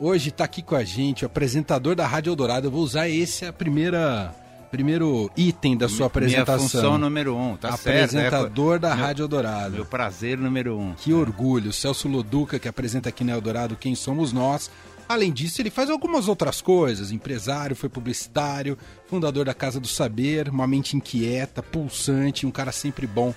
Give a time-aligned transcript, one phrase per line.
[0.00, 2.68] Hoje está aqui com a gente o apresentador da Rádio Eldorado.
[2.68, 4.32] Eu vou usar esse a primeira
[4.70, 6.56] primeiro item da sua apresentação.
[6.56, 8.82] Minha função número um, tá Apresentador certo.
[8.82, 9.74] da meu, Rádio Eldorado.
[9.74, 10.94] Meu prazer número um.
[10.94, 11.72] Que orgulho.
[11.72, 14.70] Celso Loduca, que apresenta aqui na Eldorado Quem Somos Nós.
[15.08, 17.10] Além disso, ele faz algumas outras coisas.
[17.10, 23.06] Empresário, foi publicitário, fundador da Casa do Saber, uma mente inquieta, pulsante, um cara sempre
[23.06, 23.34] bom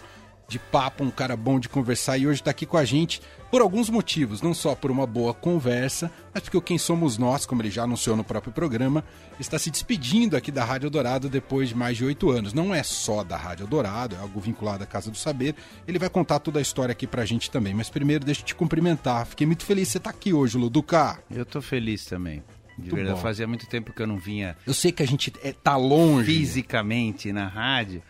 [0.52, 3.62] de papo, um cara bom de conversar e hoje está aqui com a gente por
[3.62, 7.62] alguns motivos, não só por uma boa conversa, mas porque o Quem Somos Nós, como
[7.62, 9.04] ele já anunciou no próprio programa,
[9.40, 12.54] está se despedindo aqui da Rádio Dourado depois de mais de oito anos.
[12.54, 15.56] Não é só da Rádio Dourado, é algo vinculado à Casa do Saber.
[15.88, 17.74] Ele vai contar toda a história aqui pra gente também.
[17.74, 19.26] Mas primeiro, deixa eu te cumprimentar.
[19.26, 21.18] Fiquei muito feliz de você estar tá aqui hoje, Luduca.
[21.30, 22.44] Eu tô feliz também.
[22.78, 23.22] De muito verdade, bom.
[23.22, 24.58] fazia muito tempo que eu não vinha.
[24.68, 26.26] Eu sei que a gente é, tá longe.
[26.26, 28.02] Fisicamente na rádio.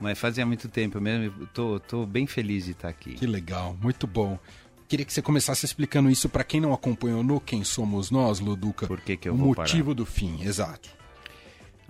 [0.00, 3.14] Mas fazia muito tempo mesmo, tô, tô bem feliz de estar aqui.
[3.14, 4.38] Que legal, muito bom.
[4.88, 8.86] Queria que você começasse explicando isso para quem não acompanhou no Quem Somos Nós, Luduca.
[8.86, 9.94] Por que, que eu o vou motivo parar?
[9.94, 10.90] do fim, exato.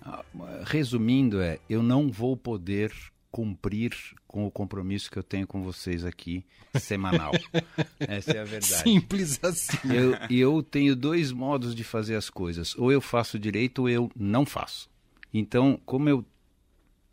[0.01, 0.23] Ah,
[0.65, 2.93] resumindo, é, eu não vou poder
[3.31, 3.93] cumprir
[4.29, 6.45] com o compromisso que eu tenho com vocês aqui
[6.79, 7.33] semanal.
[7.99, 8.83] Essa é a verdade.
[8.83, 9.77] Simples assim.
[9.93, 12.77] Eu, eu tenho dois modos de fazer as coisas.
[12.77, 14.89] Ou eu faço direito ou eu não faço.
[15.33, 16.25] Então, como eu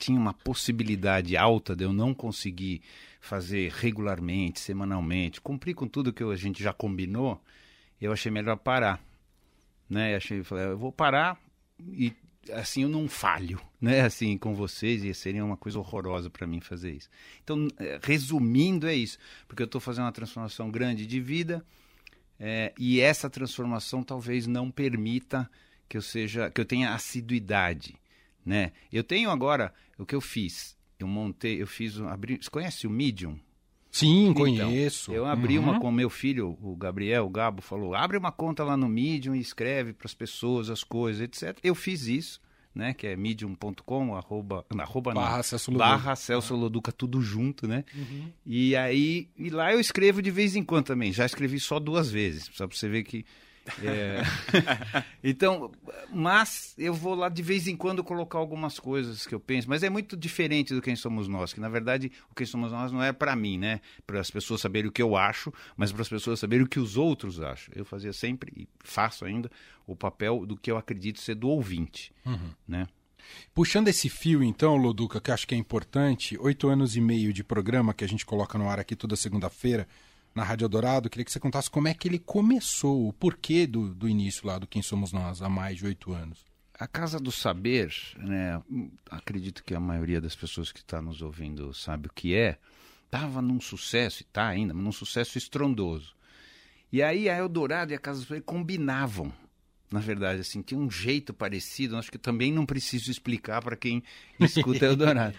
[0.02, 2.82] tinha uma possibilidade alta de eu não conseguir
[3.20, 7.40] fazer regularmente, semanalmente, cumprir com tudo que a gente já combinou,
[8.02, 9.00] eu achei melhor parar.
[9.88, 10.14] Né?
[10.14, 11.40] Eu achei, falei, eu vou parar
[11.80, 12.14] e
[12.52, 14.02] assim eu não falho, né?
[14.02, 17.10] Assim com vocês e seria uma coisa horrorosa para mim fazer isso.
[17.44, 21.64] Então, é, resumindo é isso, porque eu estou fazendo uma transformação grande de vida
[22.40, 25.48] é, e essa transformação talvez não permita
[25.88, 27.96] que eu seja, que eu tenha assiduidade
[28.46, 28.72] né?
[28.92, 30.78] Eu tenho agora o que eu fiz.
[31.00, 33.40] Eu montei, eu fiz, abri, você conhece o Medium?
[33.92, 35.12] Sim, então, conheço.
[35.12, 35.66] Eu abri uhum.
[35.66, 39.36] uma com meu filho, o Gabriel, o Gabo falou: "Abre uma conta lá no Medium
[39.36, 41.60] e escreve para as pessoas as coisas, etc".
[41.62, 42.40] Eu fiz isso,
[42.74, 45.90] né, que é medium.com arroba, arroba barra não, Celso Loduca.
[45.90, 47.84] barra Celso Loduca tudo junto, né?
[47.94, 48.32] Uhum.
[48.46, 51.12] E aí, e lá eu escrevo de vez em quando também.
[51.12, 53.26] Já escrevi só duas vezes, só para você ver que
[53.84, 54.22] é...
[55.24, 55.72] então,
[56.14, 59.84] mas eu vou lá de vez em quando colocar algumas coisas que eu penso, mas
[59.84, 63.04] é muito diferente do Quem Somos Nós, que na verdade o Quem Somos Nós não
[63.04, 63.82] é para mim, né?
[64.06, 66.80] Para as pessoas saberem o que eu acho, mas para as pessoas saberem o que
[66.80, 67.74] os outros acham.
[67.76, 69.50] Eu fazia sempre, e faço ainda,
[69.86, 72.52] o papel do que eu acredito ser do ouvinte, uhum.
[72.68, 72.88] né?
[73.54, 77.44] Puxando esse fio, então, Loduca, que acho que é importante, oito anos e meio de
[77.44, 79.88] programa que a gente coloca no ar aqui toda segunda-feira,
[80.34, 81.10] na Rádio Dourado.
[81.10, 84.58] Queria que você contasse como é que ele começou, o porquê do, do início lá
[84.58, 86.46] do Quem Somos Nós, há mais de oito anos.
[86.80, 88.62] A Casa do Saber, né,
[89.10, 92.58] acredito que a maioria das pessoas que está nos ouvindo sabe o que é,
[93.06, 96.16] estava num sucesso, e está ainda, num sucesso estrondoso.
[96.92, 99.32] E aí a Eldorado e a Casa do Saber combinavam.
[99.92, 104.02] Na verdade, assim, tinha um jeito parecido, acho que também não preciso explicar para quem
[104.40, 105.36] escuta Eldorado.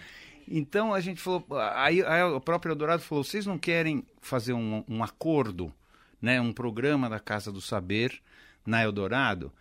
[0.47, 4.83] Então a gente falou, aí, aí o próprio Eldorado falou, vocês não querem fazer um,
[4.87, 5.73] um acordo,
[6.21, 8.21] né, um programa da Casa do Saber
[8.65, 9.51] na Eldorado?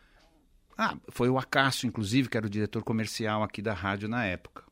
[0.76, 4.64] Ah, foi o Acácio, inclusive, que era o diretor comercial aqui da rádio na época.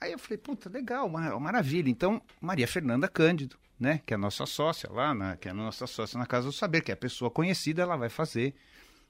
[0.00, 1.88] Aí eu falei, puta, legal, maravilha.
[1.88, 5.54] Então, Maria Fernanda Cândido, né, que é a nossa sócia lá, na, que é a
[5.54, 8.54] nossa sócia na Casa do Saber, que é a pessoa conhecida, ela vai fazer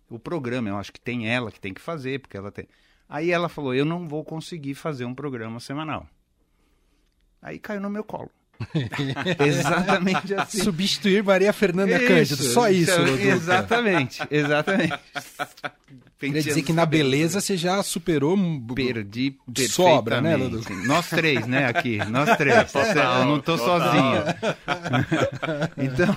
[0.08, 0.69] o programa.
[0.69, 2.66] Eu acho que tem ela que tem que fazer, porque ela tem.
[3.08, 6.06] Aí ela falou: Eu não vou conseguir fazer um programa semanal.
[7.41, 8.30] Aí caiu no meu colo.
[9.46, 10.62] exatamente assim.
[10.62, 12.91] Substituir Maria Fernanda isso, Cândido, só isso.
[12.91, 14.98] Então, exatamente, exatamente.
[16.19, 18.36] Queria dizer que na beleza você já superou.
[18.74, 19.38] Perdi
[19.69, 20.60] sobra, né, Ludu?
[20.84, 21.98] Nós três, né, aqui.
[22.06, 22.74] Nós três.
[22.74, 24.24] eu não estou sozinho.
[25.76, 26.16] então,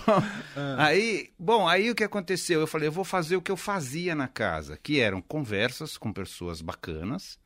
[0.77, 2.61] aí, bom, aí o que aconteceu?
[2.61, 6.11] Eu falei, eu vou fazer o que eu fazia na casa, que eram conversas com
[6.11, 7.37] pessoas bacanas,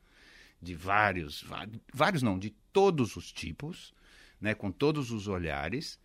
[0.62, 1.44] de vários,
[1.92, 3.92] vários não, de todos os tipos
[4.40, 5.98] né, com todos os olhares,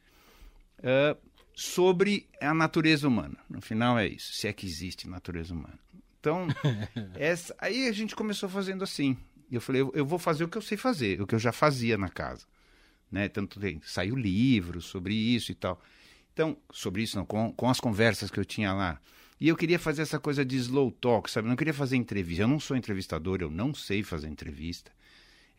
[0.80, 1.18] uh,
[1.53, 3.38] sobre a natureza humana.
[3.50, 5.79] No final é isso, se é que existe natureza humana.
[6.20, 6.47] Então,
[7.16, 9.17] essa, aí a gente começou fazendo assim.
[9.52, 11.52] Eu falei, eu, eu, vou fazer o que eu sei fazer, o que eu já
[11.52, 12.46] fazia na casa.
[13.11, 13.28] Né?
[13.28, 15.82] Tanto tem, saiu livro sobre isso e tal.
[16.34, 19.02] Então, sobre isso não, com, com as conversas que eu tinha lá.
[19.40, 21.47] E eu queria fazer essa coisa de slow talk, sabe?
[21.47, 22.44] Eu não queria fazer entrevista.
[22.44, 24.91] Eu não sou entrevistador, eu não sei fazer entrevista.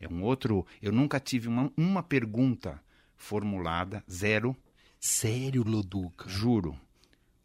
[0.03, 0.65] É um outro.
[0.81, 2.81] Eu nunca tive uma, uma pergunta
[3.15, 4.55] formulada, zero.
[4.99, 6.29] Sério, Loduca?
[6.29, 6.77] Juro.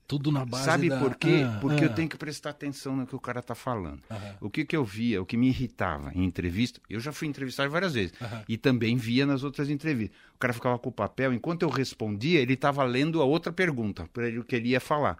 [0.08, 0.98] Tudo na base Sabe da...
[0.98, 1.44] por quê?
[1.44, 1.86] Ah, Porque ah.
[1.86, 4.00] eu tenho que prestar atenção no que o cara está falando.
[4.40, 7.70] O que, que eu via, o que me irritava em entrevista, eu já fui entrevistado
[7.70, 8.14] várias vezes.
[8.48, 10.16] E também via nas outras entrevistas.
[10.34, 14.08] O cara ficava com o papel, enquanto eu respondia, ele estava lendo a outra pergunta,
[14.10, 15.18] para ele o que ele ia falar.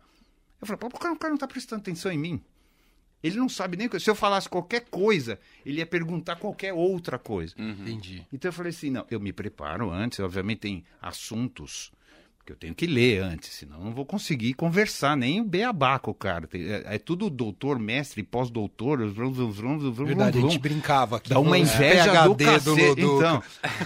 [0.59, 2.43] Eu falei, pô, o cara, o cara não tá prestando atenção em mim.
[3.23, 3.89] Ele não sabe nem.
[3.99, 7.55] Se eu falasse qualquer coisa, ele ia perguntar qualquer outra coisa.
[7.59, 8.25] Entendi.
[8.33, 11.91] Então eu falei assim: não, eu me preparo antes, obviamente tem assuntos
[12.49, 15.99] que eu tenho que ler antes, senão eu não vou conseguir conversar, nem o beabá
[15.99, 16.49] com o cara.
[16.55, 21.29] É, é tudo doutor, mestre, pós-doutor, vrum, vrum, Verdade, a gente brincava aqui.
[21.29, 23.01] Dá uma inveja do PhD cacete.
[23.03, 23.43] Então,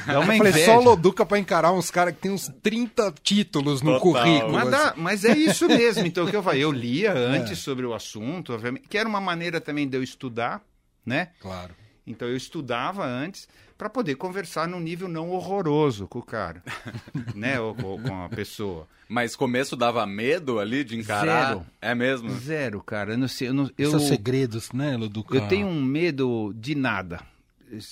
[0.07, 0.67] dá Eu uma falei, inveja.
[0.67, 4.23] só o Loduca pra encarar uns caras que tem uns 30 títulos no Total.
[4.23, 4.53] currículo.
[4.53, 4.71] Mas, assim.
[4.71, 6.07] dá- mas é isso mesmo.
[6.07, 6.63] Então, o que eu falei?
[6.63, 10.63] Eu lia antes sobre o assunto, obviamente, que era uma maneira também de eu estudar,
[11.05, 11.31] né?
[11.41, 11.75] Claro.
[12.07, 16.63] Então, eu estudava antes para poder conversar num nível não horroroso com o cara,
[17.35, 17.61] né?
[17.61, 18.87] Ou, ou com a pessoa.
[19.09, 21.49] Mas começo dava medo ali de encarar?
[21.49, 21.67] Zero.
[21.81, 22.31] É mesmo?
[22.31, 23.13] Zero, cara.
[23.13, 23.49] Eu não sei.
[23.49, 25.37] Eu, não, eu, Esses segredos, né, Loduca?
[25.37, 27.21] eu tenho um medo de nada.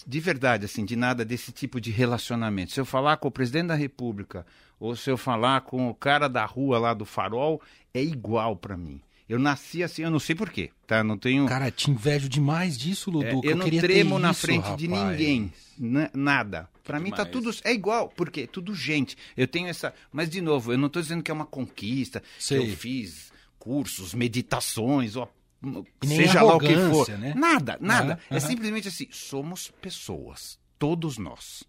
[0.07, 2.73] De verdade, assim, de nada desse tipo de relacionamento.
[2.73, 4.47] Se eu falar com o presidente da República
[4.79, 7.61] ou se eu falar com o cara da rua lá do farol,
[7.93, 9.01] é igual pra mim.
[9.31, 11.05] Eu nasci assim, eu não sei porquê, tá?
[11.05, 11.47] Não tenho.
[11.47, 13.47] Cara, te invejo demais disso, É, Loduca.
[13.49, 15.11] eu não queria ter tremo na isso, frente de rapaz.
[15.19, 15.53] ninguém.
[15.79, 16.69] N- nada.
[16.83, 17.49] Pra mim tá tudo.
[17.63, 19.17] É igual, porque é tudo gente.
[19.37, 19.95] Eu tenho essa.
[20.13, 22.59] Mas, de novo, eu não tô dizendo que é uma conquista, Sei.
[22.67, 27.09] que eu fiz cursos, meditações, E nem seja lá o que for.
[27.11, 27.33] né?
[27.37, 28.19] Nada, nada.
[28.29, 30.59] É simplesmente assim: somos pessoas.
[30.77, 31.63] Todos nós.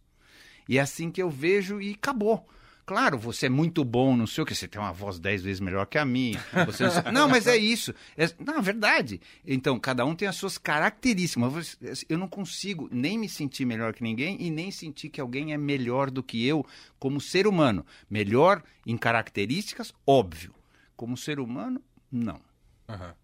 [0.67, 2.43] E é assim que eu vejo e acabou.
[2.91, 5.61] Claro, você é muito bom, não sei o que, você tem uma voz dez vezes
[5.61, 6.43] melhor que a minha.
[6.65, 7.95] Você não, não, mas é isso.
[8.17, 9.21] É, não, é verdade.
[9.47, 11.41] Então, cada um tem as suas características.
[11.53, 15.21] Mas você- Eu não consigo nem me sentir melhor que ninguém e nem sentir que
[15.21, 16.65] alguém é melhor do que eu
[16.99, 17.85] como ser humano.
[18.09, 20.53] Melhor em características, óbvio.
[20.97, 22.41] Como ser humano, não.
[22.89, 23.15] Aham.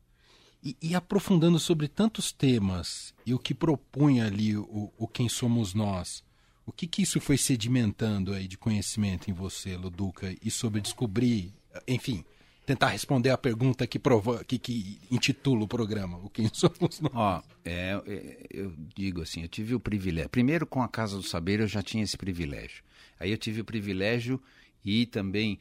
[0.63, 5.73] E, e aprofundando sobre tantos temas e o que propõe ali o, o Quem Somos
[5.73, 6.23] Nós,
[6.67, 11.53] o que, que isso foi sedimentando aí de conhecimento em você, Luduca, e sobre descobrir,
[11.87, 12.25] enfim,
[12.65, 17.13] tentar responder a pergunta que, prova, que, que intitula o programa, o Quem Somos Nós.
[17.13, 20.29] Ó, é, é, eu digo assim, eu tive o privilégio.
[20.29, 22.83] Primeiro, com a Casa do Saber, eu já tinha esse privilégio.
[23.17, 24.39] Aí eu tive o privilégio
[24.83, 25.57] e também,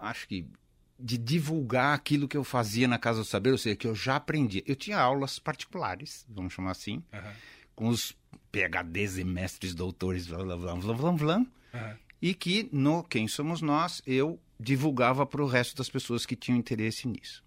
[0.00, 0.46] acho que,
[0.98, 4.16] de divulgar aquilo que eu fazia na Casa do Saber, ou seja, que eu já
[4.16, 4.64] aprendi.
[4.66, 7.02] Eu tinha aulas particulares, vamos chamar assim,
[7.78, 8.12] com os
[8.50, 11.46] PHDs e mestres doutores, blá, blá, blá, blá, blá, blá,
[12.20, 16.58] e que no Quem Somos Nós eu divulgava para o resto das pessoas que tinham
[16.58, 17.44] interesse nisso.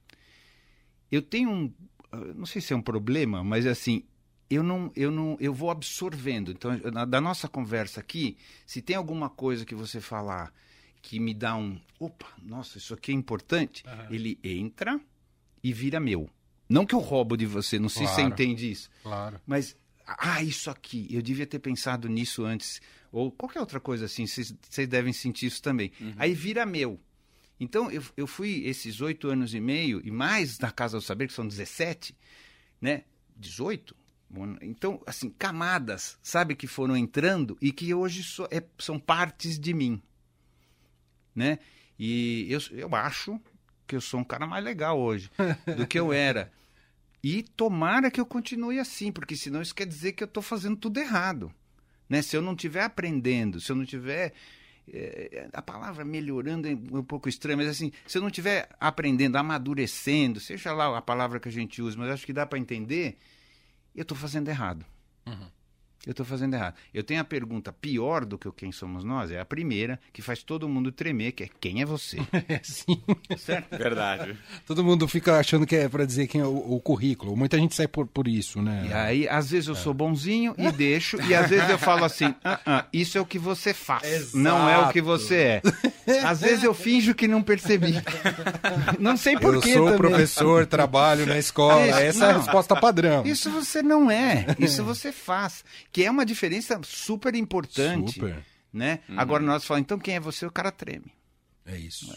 [1.11, 1.73] Eu tenho um,
[2.13, 4.05] ah, não sei se é um problema, mas assim,
[4.49, 6.51] eu não, eu não, eu vou absorvendo.
[6.51, 10.53] Então, na- da nossa conversa aqui, se tem alguma coisa que você falar
[11.01, 14.97] que me dá um, opa, nossa, isso aqui é importante, ele entra
[15.61, 16.29] e vira meu.
[16.69, 18.33] Não que eu roubo de você, não sei se você Claro.
[18.33, 18.89] entende isso.
[19.03, 19.41] Claro.
[19.45, 19.75] Mas,
[20.05, 22.81] ah, isso aqui, eu devia ter pensado nisso antes.
[23.11, 24.53] Ou qualquer outra coisa assim, vocês
[24.87, 25.91] devem sentir isso também.
[26.17, 26.99] Aí vira meu.
[27.59, 31.27] Então, eu, eu fui esses oito anos e meio, e mais da Casa do Saber,
[31.27, 32.15] que são 17,
[32.81, 33.03] né?
[33.37, 33.95] 18?
[34.29, 39.59] Bom, Então, assim, camadas, sabe, que foram entrando e que hoje so- é- são partes
[39.59, 40.01] de mim.
[41.35, 41.59] Né?
[41.99, 43.39] E eu, eu acho
[43.85, 45.29] que eu sou um cara mais legal hoje
[45.77, 46.51] do que eu era.
[47.23, 50.75] E tomara que eu continue assim, porque senão isso quer dizer que eu estou fazendo
[50.75, 51.51] tudo errado.
[52.09, 52.21] Né?
[52.21, 54.33] Se eu não estiver aprendendo, se eu não estiver.
[54.91, 59.35] eh, a palavra melhorando é um pouco estranha, mas assim, se eu não estiver aprendendo,
[59.37, 63.17] amadurecendo, seja lá a palavra que a gente usa, mas acho que dá para entender,
[63.95, 64.85] eu estou fazendo errado.
[66.05, 66.73] Eu estou fazendo errado.
[66.93, 70.21] Eu tenho a pergunta pior do que o quem somos nós, é a primeira, que
[70.21, 72.17] faz todo mundo tremer, que é quem é você?
[72.49, 72.99] É sim.
[73.37, 73.77] certo?
[73.77, 74.35] Verdade.
[74.65, 77.37] Todo mundo fica achando que é para dizer quem é o, o currículo.
[77.37, 78.87] Muita gente sai por, por isso, né?
[78.89, 82.33] E aí, às vezes eu sou bonzinho e deixo, e às vezes eu falo assim:
[82.43, 84.37] "Ah, ah, isso é o que você faz, Exato.
[84.37, 85.61] não é o que você é.
[86.25, 87.93] Às vezes eu finjo que não percebi.
[88.99, 89.73] Não sei Eu porquê.
[89.73, 89.97] sou também.
[89.97, 91.87] professor, trabalho na escola.
[91.87, 92.41] Isso, Essa é a não.
[92.41, 93.23] resposta padrão.
[93.25, 95.63] Isso você não é, isso você faz.
[95.91, 98.13] Que é uma diferença super importante.
[98.13, 98.43] Super.
[98.73, 98.99] Né?
[99.17, 100.45] Agora nós falamos, então quem é você?
[100.45, 101.11] O cara treme.
[101.65, 102.13] É isso.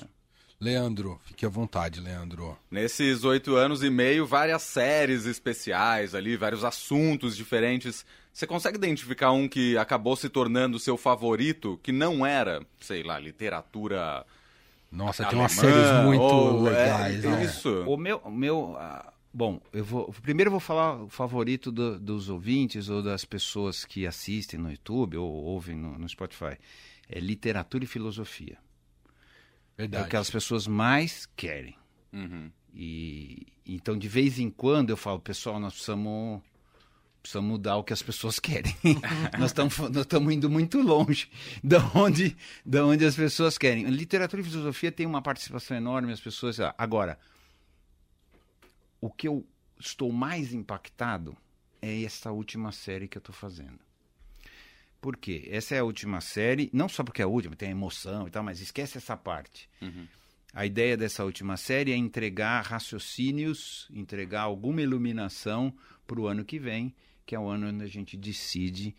[0.60, 2.56] Leandro, fique à vontade, Leandro.
[2.70, 8.06] Nesses oito anos e meio, várias séries especiais ali, vários assuntos diferentes.
[8.32, 13.18] Você consegue identificar um que acabou se tornando seu favorito, que não era, sei lá,
[13.18, 14.24] literatura.
[14.90, 17.44] Nossa, tem alemã, umas séries muito ou- é, legais, né?
[17.44, 17.82] Isso.
[17.82, 18.76] O meu, o meu
[19.34, 23.84] bom, eu vou primeiro eu vou falar o favorito do- dos ouvintes ou das pessoas
[23.84, 26.56] que assistem no YouTube ou ouvem no, no Spotify.
[27.08, 28.56] É literatura e filosofia.
[29.76, 30.06] É Verdade.
[30.06, 31.76] o que as pessoas mais querem.
[32.12, 32.50] Uhum.
[32.72, 36.40] E então de vez em quando eu falo, pessoal, nós precisamos
[37.20, 38.74] precisamos mudar o que as pessoas querem.
[39.38, 41.28] nós estamos nós estamos indo muito longe
[41.62, 43.84] da onde da onde as pessoas querem.
[43.86, 46.58] Literatura e filosofia tem uma participação enorme as pessoas.
[46.78, 47.18] Agora,
[49.04, 49.46] o que eu
[49.78, 51.36] estou mais impactado
[51.82, 53.78] é essa última série que eu estou fazendo.
[54.98, 55.46] Por quê?
[55.50, 58.30] Essa é a última série, não só porque é a última, tem a emoção e
[58.30, 59.68] tal, mas esquece essa parte.
[59.82, 60.06] Uhum.
[60.54, 65.70] A ideia dessa última série é entregar raciocínios, entregar alguma iluminação
[66.06, 66.94] para o ano que vem,
[67.26, 68.96] que é o ano onde a gente decide,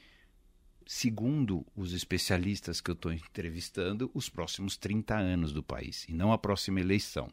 [0.86, 6.32] segundo os especialistas que eu estou entrevistando, os próximos 30 anos do país, e não
[6.32, 7.28] a próxima eleição.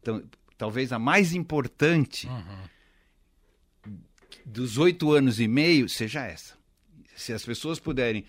[0.00, 0.20] Então,
[0.58, 2.28] talvez a mais importante
[4.44, 6.54] dos oito anos e meio seja essa.
[7.16, 8.24] Se as pessoas puderem.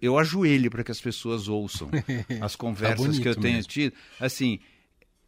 [0.00, 1.90] Eu ajoelho para que as pessoas ouçam
[2.40, 3.70] as conversas bonito que eu tenho mesmo.
[3.70, 3.94] tido.
[4.18, 4.58] Assim,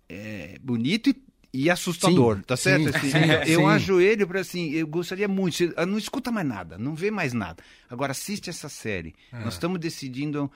[0.08, 1.16] é bonito e,
[1.52, 2.84] e assustador, Sim, tá certo?
[2.98, 3.10] sim, Assim,
[3.44, 5.72] sim, eu ajoelho para assim, eu gostaria muito.
[5.76, 7.62] ah, Não escuta mais nada, não vê mais nada.
[7.90, 9.14] Agora assiste essa série.
[9.32, 9.38] É.
[9.44, 10.50] Nós estamos decidindo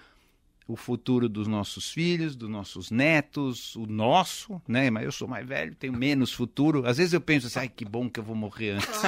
[0.67, 4.91] o futuro dos nossos filhos, dos nossos netos, o nosso, né?
[4.91, 6.87] Mas eu sou mais velho, tenho menos futuro.
[6.87, 8.89] Às vezes eu penso assim, ai, que bom que eu vou morrer antes.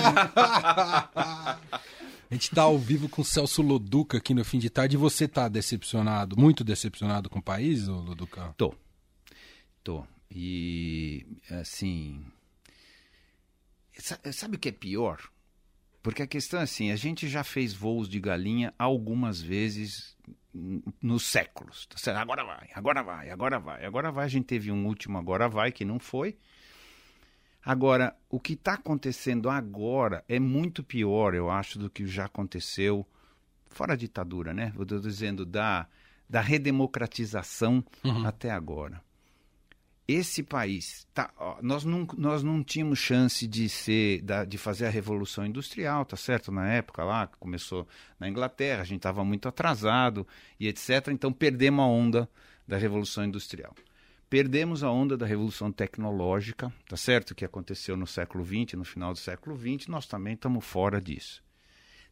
[2.31, 4.99] A gente tá ao vivo com o Celso Loduca aqui no fim de tarde e
[4.99, 8.53] você tá decepcionado, muito decepcionado com o país, Loduca?
[8.57, 8.75] Tô.
[9.85, 10.05] Tô.
[10.31, 12.25] E, assim.
[13.99, 15.21] sa- Sabe o que é pior?
[16.03, 20.17] Porque a questão é assim: a gente já fez voos de galinha algumas vezes
[21.03, 21.87] nos séculos.
[21.87, 22.21] Tá?
[22.21, 24.25] Agora vai, agora vai, agora vai, agora vai.
[24.25, 26.37] A gente teve um último agora vai que não foi.
[27.65, 33.07] Agora, o que está acontecendo agora é muito pior, eu acho, do que já aconteceu
[33.67, 34.73] fora a ditadura, né?
[34.77, 35.87] Eu estou dizendo da,
[36.29, 37.83] da redemocratização
[38.25, 39.03] até agora.
[40.07, 44.85] Esse país, tá, ó, nós, não, nós não tínhamos chance de ser, da- de fazer
[44.85, 46.53] a revolução industrial, tá certo?
[46.53, 47.89] Na época lá, começou
[48.21, 50.27] na Inglaterra, a gente estava muito atrasado
[50.61, 51.09] e etc.
[51.11, 52.29] Então perdemos a onda
[52.69, 53.75] da revolução industrial.
[54.29, 57.35] Perdemos a onda da revolução tecnológica, tá certo?
[57.35, 61.43] Que aconteceu no século XX, no final do século XX, nós também estamos fora disso.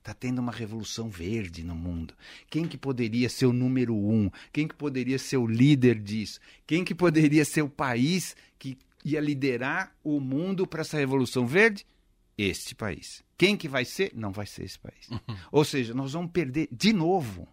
[0.02, 2.12] Está tendo uma revolução verde no mundo.
[2.50, 4.28] Quem que poderia ser o número um?
[4.52, 6.40] Quem que poderia ser o líder disso?
[6.66, 11.86] Quem que poderia ser o país que ia liderar o mundo para essa revolução verde?
[12.36, 13.22] Este país.
[13.38, 14.10] Quem que vai ser?
[14.12, 15.08] Não vai ser esse país.
[15.52, 17.46] Ou seja, nós vamos perder de novo.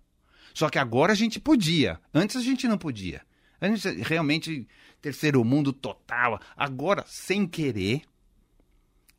[0.52, 2.02] Só que agora a gente podia.
[2.12, 3.22] Antes a gente não podia.
[3.62, 4.68] Antes realmente
[5.00, 6.42] terceiro mundo total.
[6.58, 8.02] Agora, sem querer,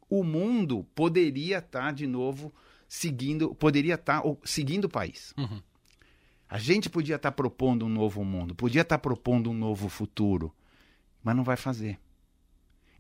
[0.09, 2.53] o mundo poderia estar de novo
[2.93, 5.33] seguindo, poderia estar o- seguindo o país.
[6.49, 10.53] A gente podia estar propondo um novo mundo, podia estar propondo um novo futuro,
[11.23, 12.01] mas não vai fazer.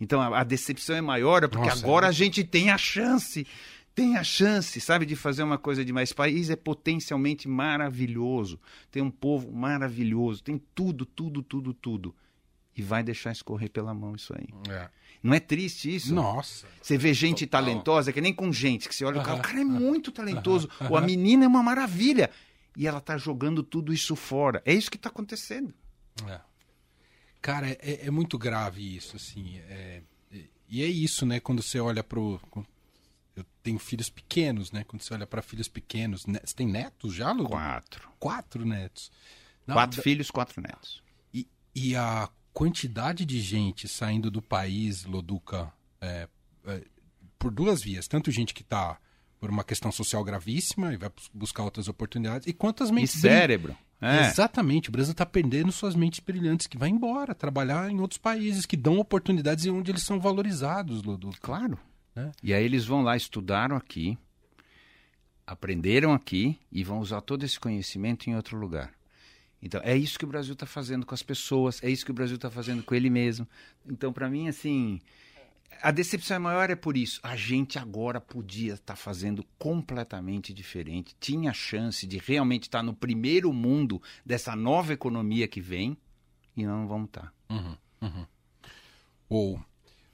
[0.01, 2.09] Então a, a decepção é maior porque Nossa, agora é.
[2.09, 3.45] a gente tem a chance,
[3.93, 6.11] tem a chance, sabe, de fazer uma coisa demais.
[6.11, 8.61] Esse país é potencialmente maravilhoso,
[8.93, 12.15] tem um povo maravilhoso, tem tudo, tudo, tudo, tudo.
[12.77, 14.47] E vai deixar escorrer pela mão isso aí.
[14.73, 14.89] É.
[15.23, 16.15] Não é triste isso?
[16.15, 16.67] Nossa.
[16.81, 17.63] Você vê gente Total.
[17.65, 20.69] talentosa, que nem com gente, que você olha, o cara, o cara é muito talentoso,
[20.89, 22.31] ou a menina é uma maravilha.
[22.77, 24.63] E ela tá jogando tudo isso fora.
[24.65, 25.75] É isso que tá acontecendo.
[26.27, 26.41] É.
[27.43, 29.59] Cara, é- é, muito grave isso, assim.
[29.69, 31.41] é- é- e é isso, né?
[31.41, 32.41] Quando você olha pro.
[33.37, 34.85] Eu tenho filhos pequenos, né?
[34.85, 36.27] Quando você olha para filhos pequenos.
[36.27, 36.39] né?
[36.45, 37.49] Você tem netos já, Ludo?
[37.51, 38.09] Quatro.
[38.19, 39.11] Quatro netos.
[39.67, 41.03] Não, Quatro da- filhos, quatro netos.
[41.33, 46.29] E, e a quantidade de gente saindo do país, Loduca, é,
[46.67, 46.83] é,
[47.39, 48.07] por duas vias.
[48.09, 48.99] Tanto gente que está
[49.39, 53.21] por uma questão social gravíssima e vai bus- buscar outras oportunidades, e quantas E mentes
[53.21, 53.41] brilhantes.
[53.41, 53.77] cérebro.
[54.03, 54.27] É.
[54.29, 58.65] Exatamente, o Brasil está perdendo suas mentes brilhantes que vai embora, trabalhar em outros países
[58.67, 61.39] que dão oportunidades e onde eles são valorizados, Loduca.
[61.41, 61.79] Claro.
[62.17, 62.31] É.
[62.43, 64.19] E aí eles vão lá, estudaram aqui,
[65.47, 68.93] aprenderam aqui e vão usar todo esse conhecimento em outro lugar.
[69.63, 72.15] Então, é isso que o Brasil está fazendo com as pessoas, é isso que o
[72.15, 73.47] Brasil está fazendo com ele mesmo.
[73.87, 75.01] Então, para mim, assim,
[75.83, 77.21] a decepção maior é por isso.
[77.23, 83.53] A gente agora podia estar fazendo completamente diferente, tinha chance de realmente estar no primeiro
[83.53, 85.97] mundo dessa nova economia que vem
[86.57, 87.33] e não vamos estar.
[89.29, 89.61] Ou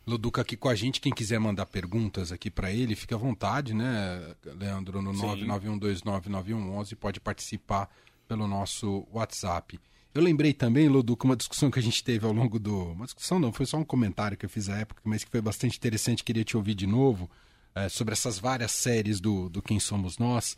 [0.07, 3.75] Loduca aqui com a gente, quem quiser mandar perguntas aqui para ele, fica à vontade,
[3.75, 5.47] né, Leandro, no Sim.
[5.47, 7.91] 991299111 pode participar
[8.27, 9.79] pelo nosso WhatsApp.
[10.15, 12.93] Eu lembrei também, Loduca, uma discussão que a gente teve ao longo do.
[12.93, 15.43] Uma discussão não, foi só um comentário que eu fiz à época, mas que foi
[15.43, 17.31] bastante interessante, queria te ouvir de novo,
[17.75, 20.57] eh, sobre essas várias séries do, do Quem Somos Nós,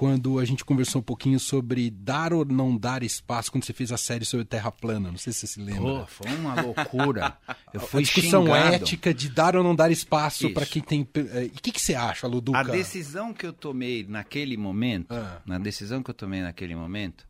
[0.00, 3.92] quando a gente conversou um pouquinho sobre dar ou não dar espaço, quando você fez
[3.92, 5.82] a série sobre Terra Plana, não sei se você se lembra.
[6.00, 7.36] Pô, foi uma loucura.
[7.74, 8.74] Eu a fui discussão xingado.
[8.76, 11.06] ética de dar ou não dar espaço para quem tem.
[11.14, 12.58] eh, E o que, que você acha, Luduca?
[12.58, 15.42] A decisão que eu tomei naquele momento, Ah.
[15.44, 17.28] na decisão que eu tomei naquele momento,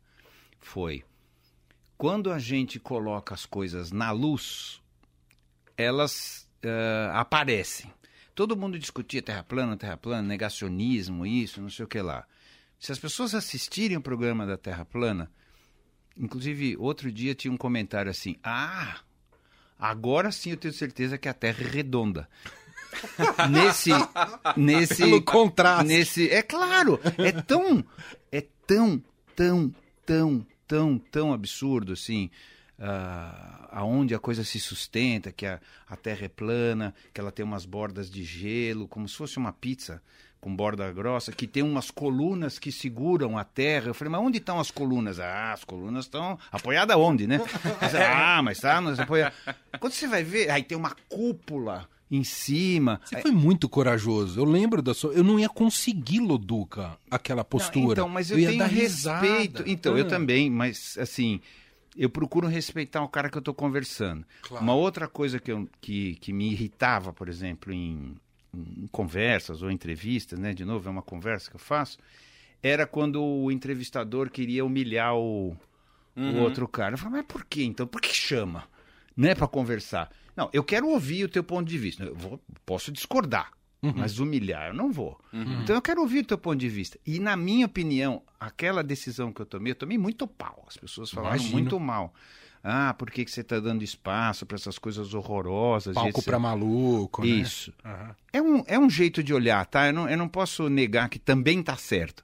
[0.61, 1.03] foi
[1.97, 4.79] quando a gente coloca as coisas na luz,
[5.77, 7.91] elas eh, aparecem.
[8.33, 12.25] todo mundo discutia terra plana, terra plana, negacionismo, isso, não sei o que lá.
[12.81, 15.31] Se as pessoas assistirem o programa da Terra Plana,
[16.17, 19.01] inclusive outro dia tinha um comentário assim: "Ah,
[19.77, 22.27] agora sim eu tenho certeza que a Terra é redonda".
[23.51, 23.91] nesse
[24.57, 25.87] nesse Pelo contraste.
[25.87, 27.85] nesse é claro é tão
[28.31, 29.01] é tão
[29.33, 29.73] tão
[30.05, 32.29] tão tão tão absurdo assim
[32.77, 37.45] ah, aonde a coisa se sustenta que a, a terra é plana que ela tem
[37.45, 40.03] umas bordas de gelo como se fosse uma pizza
[40.41, 44.39] com borda grossa que tem umas colunas que seguram a terra eu falei mas onde
[44.39, 47.39] estão as colunas ah as colunas estão apoiadas onde né
[48.11, 49.31] ah mas tá mas apoia
[49.79, 54.37] quando você vai ver aí tem uma cúpula em cima Você foi muito corajoso.
[54.37, 55.13] Eu lembro da sua.
[55.13, 57.85] Eu não ia conseguir, Loduca, aquela postura.
[57.85, 59.59] Não, então, mas eu, ia tenho dar respeito.
[59.59, 59.63] risada.
[59.71, 60.09] Então, eu Ah.
[60.09, 61.39] também, mas assim,
[61.95, 64.25] eu procuro respeitar o cara que eu estou conversando.
[64.41, 64.61] Claro.
[64.61, 68.13] Uma outra coisa que, eu, que, que me irritava, por exemplo, em,
[68.53, 70.53] em conversas ou entrevistas, né?
[70.53, 71.97] De novo, é uma conversa que eu faço,
[72.61, 75.55] era quando o entrevistador queria humilhar o,
[76.15, 76.93] o outro cara.
[76.93, 77.87] Eu falei, mas por que então?
[77.87, 78.63] Por que chama?
[79.15, 80.09] Né, para conversar.
[80.35, 82.03] Não, eu quero ouvir o teu ponto de vista.
[82.03, 85.19] Eu vou- posso discordar, mas humilhar eu não vou.
[85.33, 86.97] Então eu quero ouvir o teu ponto de vista.
[87.05, 90.63] E na minha opinião, aquela decisão que eu tomei, eu tomei muito pau.
[90.67, 91.53] As pessoas falaram Imagino.
[91.53, 92.13] muito mal.
[92.63, 95.95] Ah, por que, que você está dando espaço para essas coisas horrorosas?
[95.95, 97.27] Palco pra maluco, né?
[97.27, 97.73] Isso.
[97.83, 98.15] Aham.
[98.31, 99.87] É um, é um jeito de olhar, tá?
[99.87, 102.23] Eu não, eu não posso negar que também tá certo.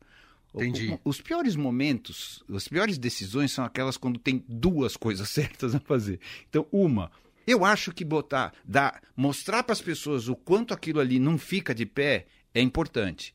[0.56, 1.00] Entendi.
[1.04, 6.20] os piores momentos, as piores decisões são aquelas quando tem duas coisas certas a fazer.
[6.50, 7.12] Então, uma,
[7.46, 11.76] eu acho que botar, dar, mostrar para as pessoas o quanto aquilo ali não fica
[11.76, 13.34] de pé é importante.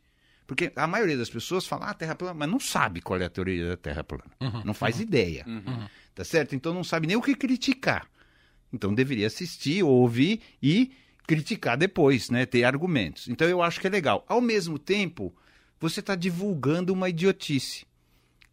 [0.54, 3.30] Porque a maioria das pessoas fala, ah, terra plana, mas não sabe qual é a
[3.30, 4.30] teoria da terra plana.
[4.64, 5.44] não faz ideia.
[6.14, 6.54] Tá certo?
[6.54, 8.06] Então não sabe nem o que criticar.
[8.72, 10.92] Então deveria assistir, ouvir e
[11.26, 12.44] criticar depois, né?
[12.44, 13.28] Ter argumentos.
[13.28, 14.24] Então eu acho que é legal.
[14.28, 15.34] Ao mesmo tempo,
[15.80, 17.86] você está divulgando uma idiotice,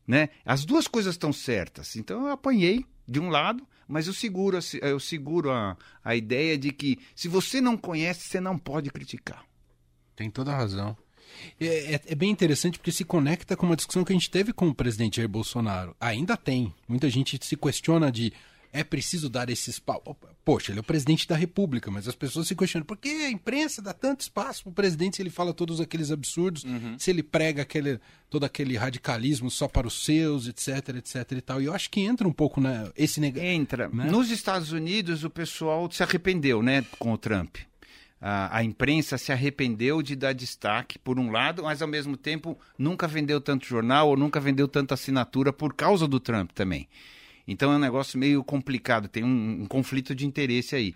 [0.07, 0.29] né?
[0.45, 1.95] As duas coisas estão certas.
[1.97, 6.57] Então eu apanhei de um lado, mas eu seguro, a- eu seguro a, a ideia
[6.57, 9.43] de que se você não conhece, você não pode criticar.
[10.15, 10.95] Tem toda a razão.
[11.59, 14.53] É, é- é bem interessante porque se conecta com uma discussão que a gente teve
[14.53, 15.95] com o presidente Jair Bolsonaro.
[15.99, 16.73] Ainda tem.
[16.87, 18.33] Muita gente se questiona de
[18.71, 20.15] é preciso dar esse espaço.
[20.45, 23.29] Poxa, ele é o presidente da República, mas as pessoas se questionam por que a
[23.29, 26.65] imprensa dá tanto espaço para o presidente se ele fala todos aqueles absurdos,
[26.97, 31.61] se ele prega aquele, todo aquele radicalismo só para os seus, etc, etc e tal.
[31.61, 33.47] E eu acho que entra um pouco né, esse negócio.
[33.47, 33.89] Entra.
[33.89, 34.05] Né?
[34.05, 37.57] Nos Estados Unidos, o pessoal se arrependeu, né, com o Trump.
[38.21, 42.59] A, a imprensa se arrependeu de dar destaque, por um lado, mas ao mesmo tempo
[42.77, 46.87] nunca vendeu tanto jornal ou nunca vendeu tanta assinatura por causa do Trump também.
[47.47, 50.93] Então é um negócio meio complicado, tem um, um conflito de interesse aí.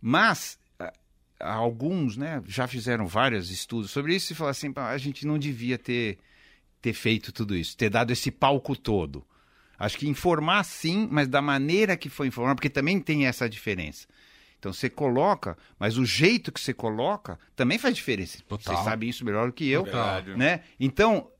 [0.00, 0.92] Mas a-
[1.54, 5.38] alguns né, já fizeram vários estudos sobre isso e falaram assim: "Pá, a gente não
[5.38, 6.18] devia ter,
[6.80, 9.24] ter feito tudo isso, ter dado esse palco todo.
[9.78, 14.06] Acho que informar sim, mas da maneira que foi informar, porque também tem essa diferença.
[14.58, 18.38] Então você coloca, mas o jeito que você coloca também faz diferença.
[18.48, 18.76] Total.
[18.76, 19.86] Você sabe isso melhor do que eu,
[20.36, 20.62] né?
[20.80, 21.30] Então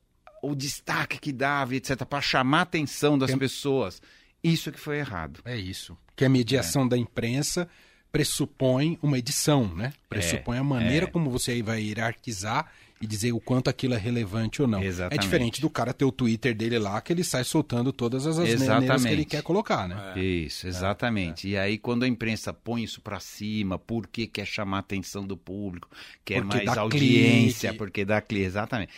[0.42, 4.00] o destaque que dava, etc, para chamar a atenção das Tem- pessoas,
[4.42, 5.40] isso que foi errado.
[5.44, 5.96] É isso.
[6.14, 7.68] Que a mediação da imprensa
[8.12, 9.92] pressupõe uma edição, né?
[10.08, 11.10] Pressupõe a maneira é.
[11.10, 12.70] como você vai hierarquizar
[13.00, 14.80] e dizer o quanto aquilo é relevante ou não.
[14.80, 15.20] É Exatamente.
[15.22, 19.02] diferente do cara ter o Twitter dele lá, que ele sai soltando todas as asneiras
[19.04, 20.18] que ele quer colocar, né?
[20.18, 21.46] Isso, exatamente.
[21.48, 25.36] E aí, quando a imprensa põe isso pra cima, porque quer chamar a atenção do
[25.36, 25.88] público,
[26.24, 27.78] quer Porque mais audiência, clique.
[27.78, 28.92] porque dá clique, exatamente.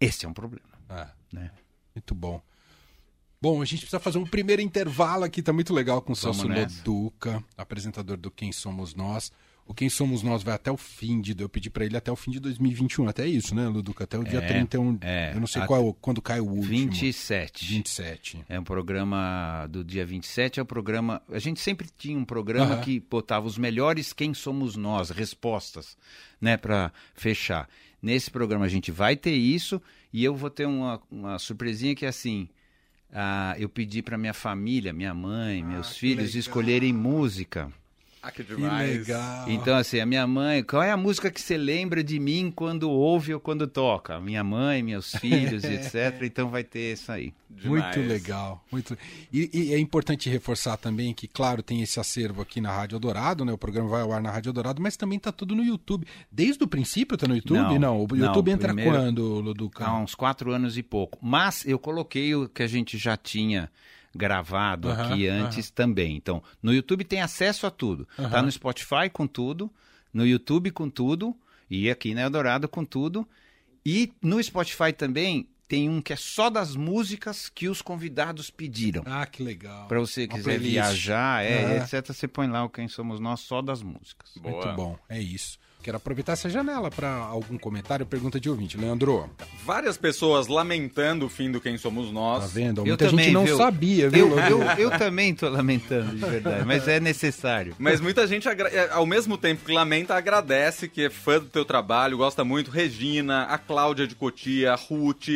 [0.00, 1.50] Esse é um problema, É, né?
[1.94, 2.42] muito bom.
[3.42, 6.46] Bom, a gente precisa fazer um primeiro intervalo aqui, tá muito legal com o Celso.
[6.46, 9.32] Loduca, apresentador do Quem Somos Nós.
[9.70, 11.32] O Quem Somos Nós vai até o fim de.
[11.40, 13.08] Eu pedi pra ele até o fim de 2021.
[13.08, 14.02] Até isso, né, Luduca?
[14.02, 14.98] Até o dia É, 31.
[15.00, 15.30] é.
[15.32, 16.64] eu não sei A- qual, quando cai o último.
[16.90, 17.64] 27.
[17.66, 18.44] 27.
[18.48, 21.22] É um programa do dia 27, é o programa.
[21.30, 22.80] A gente sempre tinha um programa Aham.
[22.82, 25.96] que botava os melhores quem somos nós, respostas,
[26.40, 27.68] né, para fechar.
[28.02, 29.80] Nesse programa a gente vai ter isso
[30.12, 32.48] e eu vou ter uma, uma surpresinha que é assim.
[33.12, 37.70] ah, eu pedi para minha família, minha mãe, meus Ah, filhos escolherem música.
[38.22, 38.98] Ah, que Que demais.
[39.08, 39.48] legal.
[39.50, 42.90] Então, assim, a minha mãe, qual é a música que você lembra de mim quando
[42.90, 44.20] ouve ou quando toca?
[44.20, 46.22] Minha mãe, meus filhos, etc.
[46.22, 47.32] Então vai ter isso aí.
[47.48, 47.96] Demais.
[47.96, 48.62] Muito legal.
[48.70, 48.96] Muito...
[49.32, 53.44] E, e é importante reforçar também que, claro, tem esse acervo aqui na Rádio Dourado,
[53.44, 53.52] né?
[53.52, 56.06] O programa vai ao ar na Rádio Dourado, mas também tá tudo no YouTube.
[56.30, 57.56] Desde o princípio tá no YouTube?
[57.78, 59.84] Não, o não, YouTube entra primeiro- quando, Luduca?
[59.86, 61.18] Há uns quatro anos e pouco.
[61.22, 63.70] Mas eu coloquei o que a gente já tinha
[64.14, 66.16] gravado Aham, aqui antes também.
[66.16, 68.06] Então, no YouTube tem acesso a tudo.
[68.16, 68.42] Tá Aham.
[68.42, 69.70] no Spotify com tudo,
[70.12, 71.36] no YouTube com tudo,
[71.70, 73.26] E aqui na Eldorado com tudo.
[73.86, 79.04] E no Spotify também tem um que é só das músicas que os convidados pediram.
[79.06, 79.86] Ah, que legal.
[79.86, 80.72] Para você Uma quiser playlist.
[80.72, 81.84] viajar, é, Aham.
[81.84, 82.06] etc.
[82.12, 84.32] Você põe lá o Quem Somos Nós só das músicas.
[84.34, 85.58] Muito bom, é isso.
[85.82, 88.76] Quero aproveitar essa janela para algum comentário, pergunta de ouvinte.
[88.76, 89.30] Leandro,
[89.64, 92.44] Várias pessoas lamentando o fim do Quem Somos Nós.
[92.44, 92.82] tá vendo?
[92.82, 93.56] Eu Muita gente também, não viu?
[93.56, 94.38] sabia, viu?
[94.38, 97.74] Eu, eu, eu também tô lamentando, de verdade, mas é necessário.
[97.78, 101.64] Mas muita gente, é, ao mesmo tempo que lamenta, agradece, que é fã do teu
[101.64, 102.70] trabalho, gosta muito.
[102.70, 105.28] Regina, a Cláudia de Cotia, a Ruth,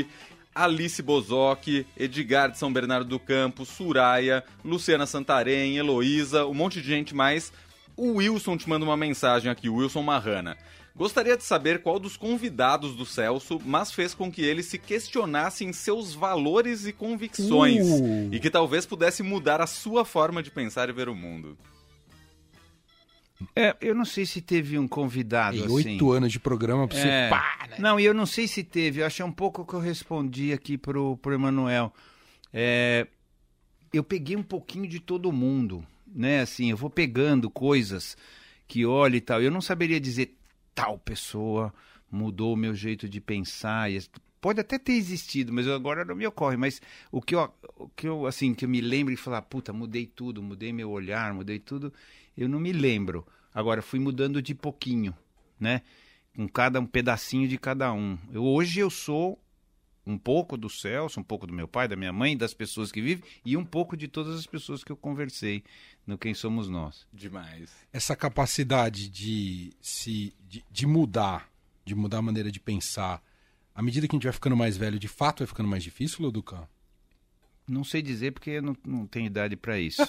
[0.55, 6.87] Alice Bozoc, Edgar de São Bernardo do Campo, Suraya, Luciana Santarém, Heloísa, um monte de
[6.87, 7.53] gente mais.
[7.97, 10.57] O Wilson te manda uma mensagem aqui, o Wilson Marrana.
[10.97, 15.65] Gostaria de saber qual dos convidados do Celso mas fez com que ele se questionasse
[15.65, 18.29] em seus valores e convicções Uh.
[18.33, 21.59] e que talvez pudesse mudar a sua forma de pensar e ver o mundo.
[23.55, 25.73] É, eu não sei se teve um convidado Em assim.
[25.73, 27.09] oito anos de programa pra você.
[27.09, 27.29] É.
[27.29, 27.77] Pá, né?
[27.79, 29.01] Não, e eu não sei se teve.
[29.01, 31.93] Eu achei um pouco o que eu respondi aqui pro, pro Emanuel.
[32.53, 33.07] É,
[33.93, 36.41] eu peguei um pouquinho de todo mundo, né?
[36.41, 38.17] Assim, eu vou pegando coisas
[38.69, 39.43] que olha e tal.
[39.43, 40.37] Eu não saberia dizer
[40.75, 41.75] tal pessoa
[42.11, 43.91] mudou o meu jeito de pensar.
[44.41, 46.57] Pode até ter existido, mas agora não me ocorre.
[46.57, 49.73] Mas o que eu, o que eu assim, que eu me lembro e falar, puta,
[49.73, 51.93] mudei tudo, mudei meu olhar, mudei tudo,
[52.37, 53.27] eu não me lembro.
[53.53, 55.15] Agora, fui mudando de pouquinho,
[55.59, 55.83] né?
[56.37, 58.19] com cada um pedacinho de cada um.
[58.33, 59.39] Eu, hoje eu sou
[60.07, 63.01] um pouco do Celso, um pouco do meu pai, da minha mãe, das pessoas que
[63.01, 65.65] vivem e um pouco de todas as pessoas que eu conversei
[66.07, 67.07] no Quem Somos Nós.
[67.13, 67.71] Demais.
[67.93, 71.49] Essa capacidade de se de, de mudar,
[71.85, 73.23] de mudar a maneira de pensar,
[73.75, 76.25] à medida que a gente vai ficando mais velho, de fato vai ficando mais difícil,
[76.25, 76.69] Luduca?
[77.67, 80.03] Não sei dizer porque eu não, não tenho idade para isso.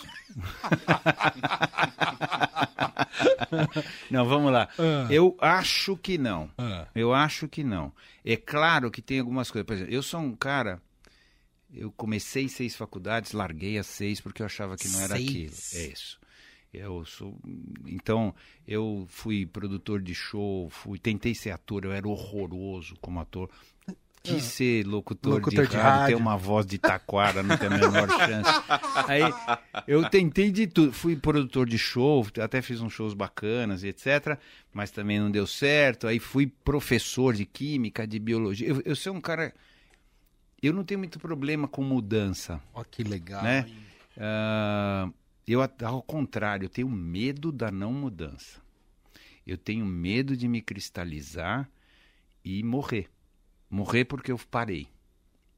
[4.11, 4.69] não, vamos lá.
[4.77, 5.07] Ah.
[5.09, 6.49] Eu acho que não.
[6.57, 7.91] Ah, Eu acho que não.
[8.23, 9.65] É claro que tem algumas coisas.
[9.65, 10.81] Por exemplo, eu sou um cara.
[11.73, 15.29] Eu comecei seis faculdades, larguei as seis porque eu achava que não era Seis?
[15.29, 15.83] aquilo.
[15.83, 16.19] É isso.
[16.73, 17.37] Eu sou.
[17.85, 18.35] Então,
[18.67, 23.49] eu fui produtor de show, fui, tentei ser ator, eu era horroroso como ator.
[24.25, 25.35] Quis ser locutor, Ah.
[25.35, 26.17] Locutor de, de rádio, ter rádio.
[26.17, 28.49] uma voz de taquara, não tem a menor chance.
[29.07, 29.21] Aí
[29.87, 30.91] eu tentei de tudo.
[30.91, 34.37] Fui produtor de show, até fiz uns shows bacanas e etc.
[34.73, 36.07] Mas também não deu certo.
[36.07, 38.67] Aí fui professor de química, de biologia.
[38.67, 39.53] Eu, eu sou um cara.
[40.61, 42.59] Eu não tenho muito problema com mudança.
[42.73, 43.43] ó que legal.
[43.43, 43.65] Né?
[44.17, 45.09] Ah,
[45.47, 48.59] eu, ao contrário, eu tenho medo da não mudança.
[49.45, 51.69] Eu tenho medo de me cristalizar
[52.43, 53.07] e morrer.
[53.75, 54.87] Morrer porque eu parei.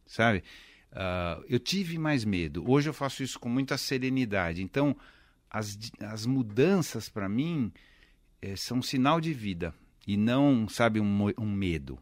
[0.08, 0.44] Sabe?
[0.92, 2.68] Ah, eu tive mais medo.
[2.68, 4.64] Hoje eu faço isso com muita serenidade.
[4.64, 4.98] Então,
[5.48, 7.72] as, as mudanças, para mim,
[8.42, 9.72] eh, são um sinal de vida
[10.08, 12.00] e não, sabe, um, um medo.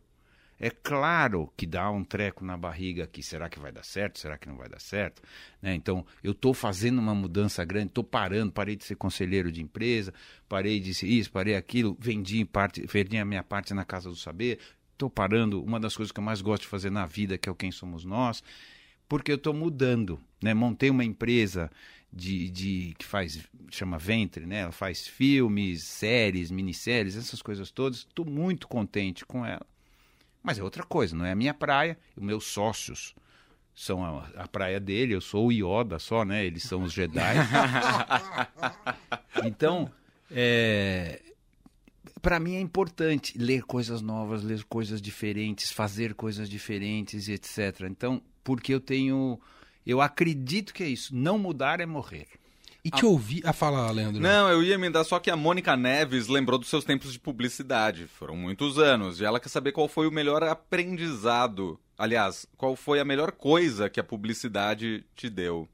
[0.57, 3.21] É claro que dá um treco na barriga aqui.
[3.21, 4.17] Será que vai dar certo?
[4.17, 5.21] Será que não vai dar certo?
[5.61, 5.75] Né?
[5.75, 10.13] Então, eu estou fazendo uma mudança grande, estou parando, parei de ser conselheiro de empresa,
[10.47, 14.15] parei de ser isso, parei aquilo, vendi, parte, vendi a minha parte na Casa do
[14.15, 14.59] Saber,
[14.95, 17.51] estou parando uma das coisas que eu mais gosto de fazer na vida, que é
[17.51, 18.41] o Quem Somos Nós,
[19.07, 20.19] porque eu estou mudando.
[20.41, 20.53] Né?
[20.53, 21.69] Montei uma empresa
[22.11, 24.61] de, de que faz, chama Ventre, né?
[24.61, 27.99] ela faz filmes, séries, minisséries, essas coisas todas.
[27.99, 29.65] Estou muito contente com ela.
[30.41, 31.97] Mas é outra coisa, não é a minha praia.
[32.15, 33.13] Os meus sócios
[33.75, 36.45] são a, a praia dele, eu sou o Yoda só, né?
[36.45, 37.35] Eles são os Jedi.
[39.43, 39.91] então,
[40.31, 41.21] é,
[42.25, 47.81] para mim é importante ler coisas novas, ler coisas diferentes, fazer coisas diferentes e etc.
[47.81, 49.39] Então, porque eu tenho.
[49.85, 51.15] Eu acredito que é isso.
[51.15, 52.25] Não mudar é morrer.
[52.83, 53.43] E te ouvir.
[53.45, 54.19] Ah, fala, Leandro.
[54.19, 58.07] Não, eu ia emendar só que a Mônica Neves lembrou dos seus tempos de publicidade.
[58.07, 59.21] Foram muitos anos.
[59.21, 61.79] E ela quer saber qual foi o melhor aprendizado.
[61.95, 65.69] Aliás, qual foi a melhor coisa que a publicidade te deu?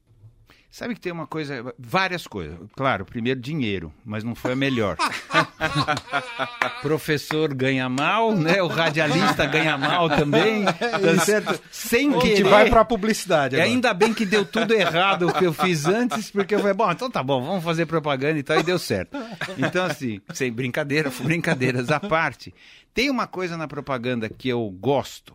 [0.72, 2.58] Sabe que tem uma coisa, várias coisas.
[2.74, 4.96] Claro, primeiro dinheiro, mas não foi a melhor.
[6.80, 8.62] Professor ganha mal, né?
[8.62, 11.60] O radialista ganha mal também, tá certo?
[11.70, 12.48] Sem A gente querer.
[12.48, 13.70] vai pra publicidade agora.
[13.70, 16.90] ainda bem que deu tudo errado o que eu fiz antes, porque eu falei, bom,
[16.90, 19.18] então tá bom, vamos fazer propaganda e tal, e deu certo.
[19.58, 22.52] Então, assim, sem brincadeira, brincadeiras à parte.
[22.94, 25.34] Tem uma coisa na propaganda que eu gosto.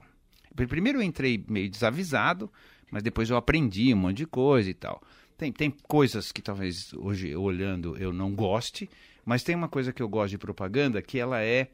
[0.56, 2.52] Primeiro eu entrei meio desavisado,
[2.91, 5.00] mas depois eu aprendi um monte de coisa e tal.
[5.38, 8.89] Tem, tem coisas que talvez hoje, olhando, eu não goste,
[9.23, 11.69] mas tem uma coisa que eu gosto de propaganda que ela é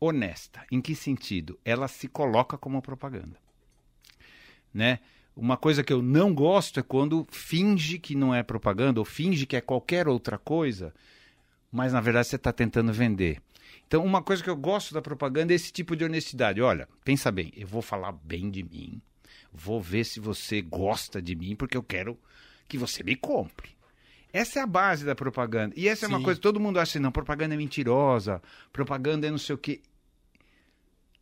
[0.00, 0.64] honesta.
[0.72, 1.58] Em que sentido?
[1.64, 3.36] Ela se coloca como propaganda.
[4.72, 5.00] Né?
[5.36, 9.44] Uma coisa que eu não gosto é quando finge que não é propaganda ou finge
[9.44, 10.94] que é qualquer outra coisa,
[11.70, 13.42] mas na verdade você está tentando vender.
[13.86, 16.62] Então, uma coisa que eu gosto da propaganda é esse tipo de honestidade.
[16.62, 19.00] Olha, pensa bem, eu vou falar bem de mim,
[19.52, 22.18] vou ver se você gosta de mim, porque eu quero
[22.68, 23.70] que você me compre.
[24.32, 25.72] Essa é a base da propaganda.
[25.76, 26.24] E essa é uma Sim.
[26.24, 29.58] coisa que todo mundo acha assim, não, propaganda é mentirosa, propaganda é não sei o
[29.58, 29.80] quê.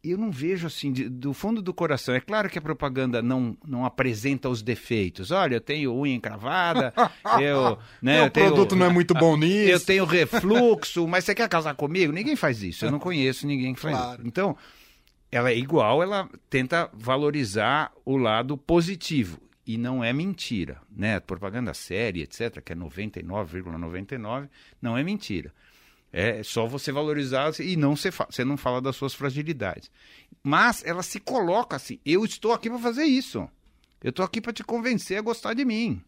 [0.05, 2.13] Eu não vejo assim, de- do fundo do coração.
[2.13, 5.31] É claro que a propaganda não, não apresenta os defeitos.
[5.31, 6.93] Olha, eu tenho unha encravada,
[7.41, 9.71] eu, né, o eu tenho, produto não é muito bom nisso.
[9.71, 12.13] eu tenho refluxo, mas você quer casar comigo?
[12.13, 12.85] Ninguém faz isso.
[12.85, 14.21] Eu não conheço ninguém que faz Claro.
[14.23, 14.27] isso.
[14.29, 14.57] Então,
[15.31, 19.39] ela é igual, ela tenta valorizar o lado positivo.
[19.73, 21.19] E não é mentira, né?
[21.19, 24.51] Propaganda séria, etc., que é 99,99,
[24.83, 25.51] não é mentira.
[26.13, 29.91] É só você valorizar e não você, você não fala das suas fragilidades.
[30.43, 33.49] Mas ela se coloca assim: eu estou aqui para fazer isso.
[34.05, 36.03] Eu estou aqui para te convencer a gostar de mim.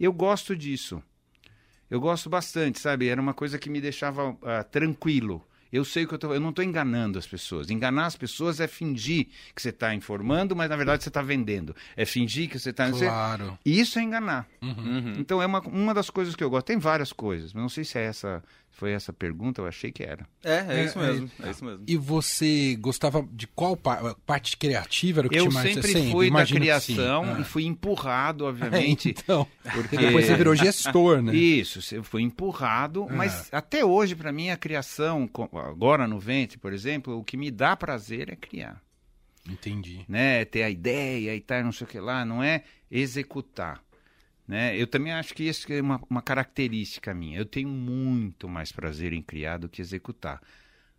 [0.00, 1.02] Eu gosto disso.
[1.90, 3.06] Eu gosto bastante, sabe?
[3.06, 5.46] Era uma coisa que me deixava ah, tranquilo.
[5.72, 7.70] Eu sei que eu, eu não estou enganando as pessoas.
[7.70, 11.74] Enganar as pessoas é fingir que você está informando, mas na verdade você está vendendo.
[11.96, 12.90] É fingir que você está.
[12.90, 13.58] Claro.
[13.64, 14.46] E isso é enganar.
[14.62, 15.14] Uhum.
[15.18, 16.66] Então é uma, uma das coisas que eu gosto.
[16.66, 18.42] Tem várias coisas, mas não sei se é essa,
[18.78, 20.24] foi essa pergunta, eu achei que era.
[20.44, 21.30] É, é, É, isso mesmo.
[21.42, 21.82] É, isso mesmo.
[21.86, 25.20] E você gostava de qual pa- parte criativa?
[25.20, 27.40] Era o que Eu te mais sempre fui da criação Ah.
[27.40, 29.08] e fui empurrado, É, obviamente.
[29.10, 31.34] então, porque depois você virou gestor, né?
[31.34, 33.12] Isso, você foi empurrado, Ah.
[33.12, 37.50] mas até hoje, para mim, a criação, agora no Vente, por exemplo, o que me
[37.50, 38.80] dá prazer é criar.
[39.50, 40.04] Entendi.
[40.08, 40.44] Né?
[40.44, 43.80] Ter a ideia e tal, não sei o que lá, não é executar.
[44.48, 44.74] Né?
[44.74, 47.38] Eu também acho que isso é uma, uma característica minha.
[47.38, 50.40] Eu tenho muito mais prazer em criar do que executar.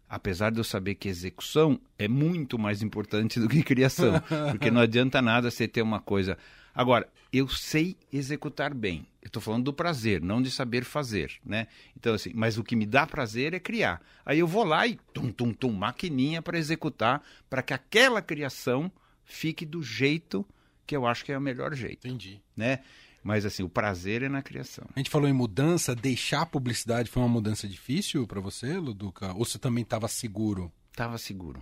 [0.08, 4.14] Apesar de eu saber que execução é muito mais importante do que criação.
[4.52, 6.38] Porque não adianta nada você ter uma coisa.
[6.76, 9.08] Agora, eu sei executar bem.
[9.20, 11.68] Eu estou falando do prazer, não de saber fazer, né?
[11.98, 14.00] Então, assim, mas o que me dá prazer é criar.
[14.24, 18.92] Aí eu vou lá e tum, tum, tum, maquininha para executar, para que aquela criação
[19.26, 20.46] fique do jeito
[20.86, 22.42] que eu acho que é o melhor jeito, Entendi.
[22.56, 22.80] né?
[23.24, 24.86] Mas, assim, o prazer é na criação.
[24.96, 29.34] A gente falou em mudança, deixar a publicidade foi uma mudança difícil pra você, Luduca?
[29.34, 30.72] Ou você também estava seguro?
[30.96, 31.62] Tava seguro.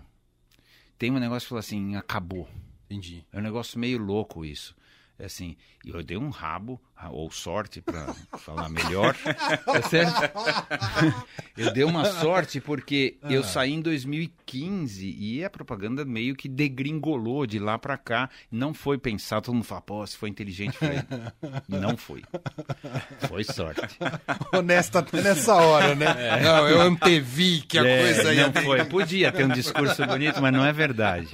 [0.97, 2.47] Tem um negócio que falou assim, acabou.
[2.85, 3.25] Entendi.
[3.31, 4.75] É um negócio meio louco isso.
[5.19, 10.13] É assim, eu dei um rabo, ah, ou sorte para falar melhor, tá certo?
[11.57, 17.47] eu dei uma sorte porque eu saí em 2015 e a propaganda meio que degringolou
[17.47, 18.29] de lá para cá.
[18.51, 20.99] Não foi pensado, todo mundo fala, pô, se foi inteligente, falei,
[21.67, 22.21] não foi.
[23.27, 23.97] Foi sorte.
[24.53, 26.05] Honesta até nessa hora, né?
[26.43, 28.47] Não, eu antevi que a É, coisa ia...
[28.47, 28.85] não foi.
[28.85, 31.27] Podia ter um discurso bonito, mas não é verdade.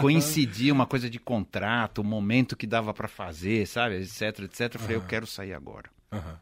[0.00, 4.74] Coincidia uma coisa de contrato, o momento que dava para fazer, sabe, etc, etc.
[4.74, 5.90] Eu falei, eu quero sair agora.
[6.12, 6.40] Aham.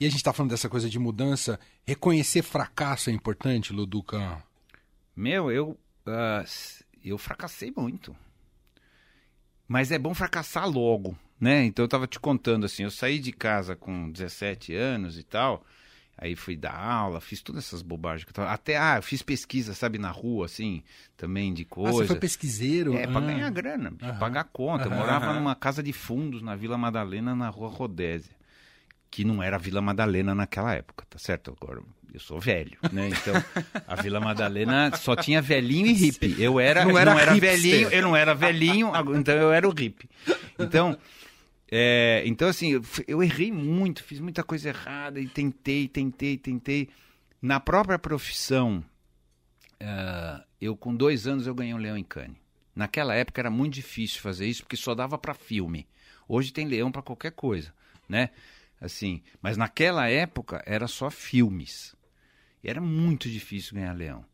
[0.00, 1.58] E a gente tá falando dessa coisa de mudança.
[1.84, 4.16] Reconhecer fracasso é importante, Luduca?
[5.16, 5.76] Meu, eu
[6.44, 8.14] s- eu fracassei muito.
[9.66, 11.64] Mas é bom fracassar logo, né?
[11.64, 15.64] Então eu tava te contando assim, eu saí de casa com 17 anos e tal.
[16.20, 18.50] Aí fui dar aula, fiz todas essas bobagens que eu tava.
[18.50, 20.82] Até, ah, eu fiz pesquisa, sabe, na rua, assim,
[21.16, 21.98] também de Ah, coisa.
[21.98, 22.94] você foi pesquiseiro?
[22.96, 23.20] É, pra Ah.
[23.20, 24.18] ganhar grana, pra Aham.
[24.18, 24.86] pagar conta.
[24.86, 28.36] Eu morava numa casa de fundos na Vila Madalena, na rua Rodésia.
[29.10, 31.56] Que não era Vila Madalena naquela época, tá certo?
[31.58, 31.80] Agora,
[32.12, 33.08] eu sou velho, né?
[33.08, 33.42] Então,
[33.86, 36.34] a Vila Madalena só tinha velhinho e hippie.
[36.42, 37.58] Eu era, Não não era era, hipster.
[37.60, 40.10] velhinho, eu não era velhinho, então eu era o hippie.
[40.58, 40.98] Então,
[41.70, 46.88] é, então assim, eu, errei muito, fiz muita coisa errada e tentei, tentei, tentei.
[47.40, 48.82] Na própria profissão,
[49.80, 52.36] ah, eu com dois anos eu ganhei um leão em Cannes.
[52.74, 55.86] Naquela época era muito difícil fazer isso porque só dava para filme.
[56.26, 57.72] Hoje tem leão para qualquer coisa,
[58.08, 58.30] né?
[58.80, 61.94] Assim, mas naquela época era só filmes.
[62.62, 64.24] E era muito difícil ganhar leão.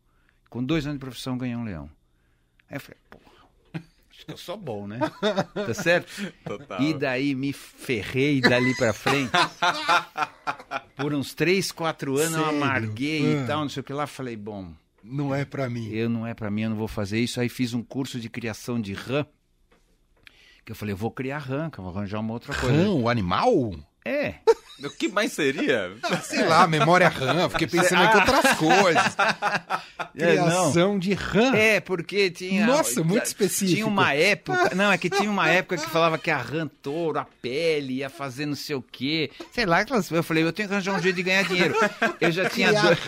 [0.49, 1.89] Com dois anos de profissão ganhei um leão.
[2.69, 3.24] Aí eu falei, porra,
[4.15, 4.99] acho que eu sou bom, né?
[5.53, 6.31] Tá certo?
[6.43, 6.81] Total.
[6.81, 9.31] E daí me ferrei dali pra frente.
[10.95, 12.57] Por uns três, quatro anos eu Sério?
[12.63, 13.43] amarguei Ah.
[13.43, 14.07] e tal, não sei o que lá.
[14.07, 14.71] Falei, bom,
[15.03, 15.89] Não é pra mim.
[15.91, 17.39] eu não é pra mim, eu não vou fazer isso.
[17.39, 19.25] Aí fiz um curso de criação de rã.
[20.65, 22.75] Que eu falei, eu vou criar rã, que eu vou arranjar uma outra coisa.
[22.75, 23.75] Rã, o animal?
[24.03, 24.35] É.
[24.83, 25.91] O que mais seria?
[26.23, 27.49] Sei lá, memória RAM.
[27.49, 29.15] Fiquei pensando aqui outras coisas.
[30.17, 30.45] É, não.
[30.45, 31.53] Criação de RAM.
[31.53, 32.65] É, porque tinha.
[32.65, 33.75] Nossa, muito específico.
[33.75, 34.73] Tinha uma época.
[34.73, 38.09] Não, é que tinha uma época que falava que a rã touro, a pele, ia
[38.09, 39.29] fazer não sei o quê.
[39.51, 41.75] Sei lá, eu falei, eu tenho que arranjar um jeito de ganhar dinheiro.
[42.21, 42.99] Eu já tinha, dois,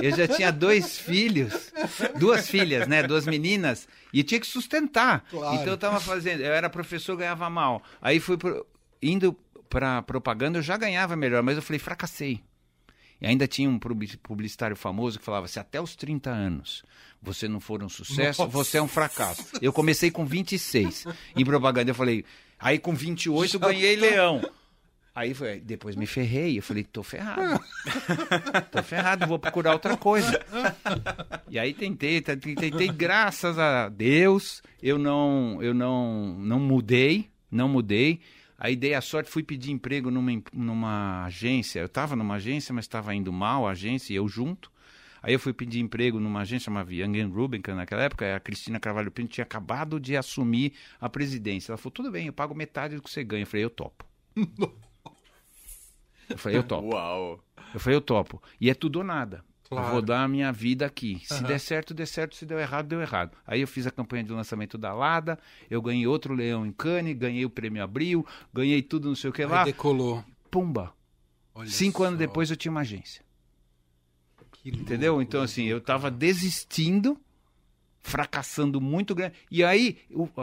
[0.00, 1.72] eu já tinha dois filhos,
[2.16, 3.02] duas filhas, né?
[3.02, 5.24] Duas meninas, e tinha que sustentar.
[5.30, 5.56] Claro.
[5.56, 7.82] Então eu tava fazendo, eu era professor, ganhava mal.
[8.00, 8.64] Aí fui pro,
[9.02, 9.36] indo
[9.72, 12.42] pra propaganda, eu já ganhava melhor, mas eu falei, fracassei.
[13.18, 16.82] E ainda tinha um publicitário famoso que falava: se até os 30 anos
[17.22, 18.52] você não for um sucesso, Nossa.
[18.52, 19.46] você é um fracasso.
[19.62, 21.90] Eu comecei com 26 em propaganda.
[21.90, 22.24] Eu falei,
[22.58, 24.02] aí com 28 eu ganhei tá.
[24.02, 24.42] leão.
[25.14, 27.62] Aí foi, depois me ferrei, eu falei, tô ferrado.
[28.72, 30.44] tô ferrado, vou procurar outra coisa.
[31.48, 37.68] E aí tentei, tentei, tentei, graças a Deus, eu não, eu não, não mudei, não
[37.68, 38.20] mudei.
[38.64, 41.80] Aí dei a sorte, fui pedir emprego numa, numa agência.
[41.80, 44.70] Eu estava numa agência, mas estava indo mal a agência e eu junto.
[45.20, 49.10] Aí eu fui pedir emprego numa agência chamada Young Rubin, naquela época a Cristina Carvalho
[49.10, 51.72] Pinto tinha acabado de assumir a presidência.
[51.72, 53.42] Ela falou, tudo bem, eu pago metade do que você ganha.
[53.42, 54.06] Eu falei, eu topo.
[56.30, 56.94] eu falei, eu topo.
[56.94, 57.44] Uau.
[57.74, 58.40] Eu falei, eu topo.
[58.60, 59.44] E é tudo ou nada.
[59.72, 59.88] Claro.
[59.88, 61.22] Eu vou dar a minha vida aqui.
[61.24, 61.42] Se uhum.
[61.44, 62.36] der certo, der certo.
[62.36, 63.36] Se deu errado, deu errado.
[63.46, 65.38] Aí eu fiz a campanha de lançamento da Lada,
[65.70, 69.32] eu ganhei outro leão em Cannes, ganhei o prêmio Abril, ganhei tudo não sei o
[69.32, 69.60] que lá.
[69.60, 70.22] Aí decolou.
[70.50, 70.92] Pumba.
[71.54, 72.04] Olha Cinco só.
[72.08, 73.24] anos depois eu tinha uma agência.
[74.50, 75.14] Que Entendeu?
[75.14, 77.18] Louco, então, assim, eu estava desistindo,
[78.00, 79.34] fracassando muito grande.
[79.50, 79.98] E aí,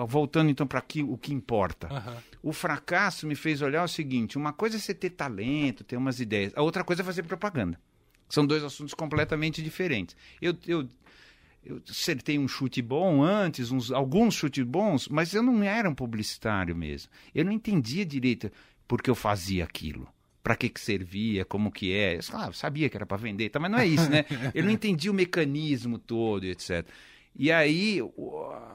[0.08, 1.88] voltando então para o que importa.
[1.94, 2.50] Uhum.
[2.50, 6.20] O fracasso me fez olhar o seguinte: uma coisa é você ter talento, ter umas
[6.20, 7.80] ideias, a outra coisa é fazer propaganda.
[8.30, 10.16] São dois assuntos completamente diferentes.
[10.42, 10.88] Eu, eu,
[11.66, 15.96] eu acertei um chute bom antes, uns, alguns chutes bons, mas eu não era um
[15.96, 17.12] publicitário mesmo.
[17.34, 18.52] Eu não entendia direito
[18.88, 20.08] porque eu fazia aquilo
[20.42, 22.16] para que, que servia, como que é.
[22.16, 24.26] Eu ah, sabia que era para vender, tá, mas não é isso, né?
[24.56, 26.88] Eu não entendi o mecanismo todo, etc.
[27.36, 28.12] E aí o,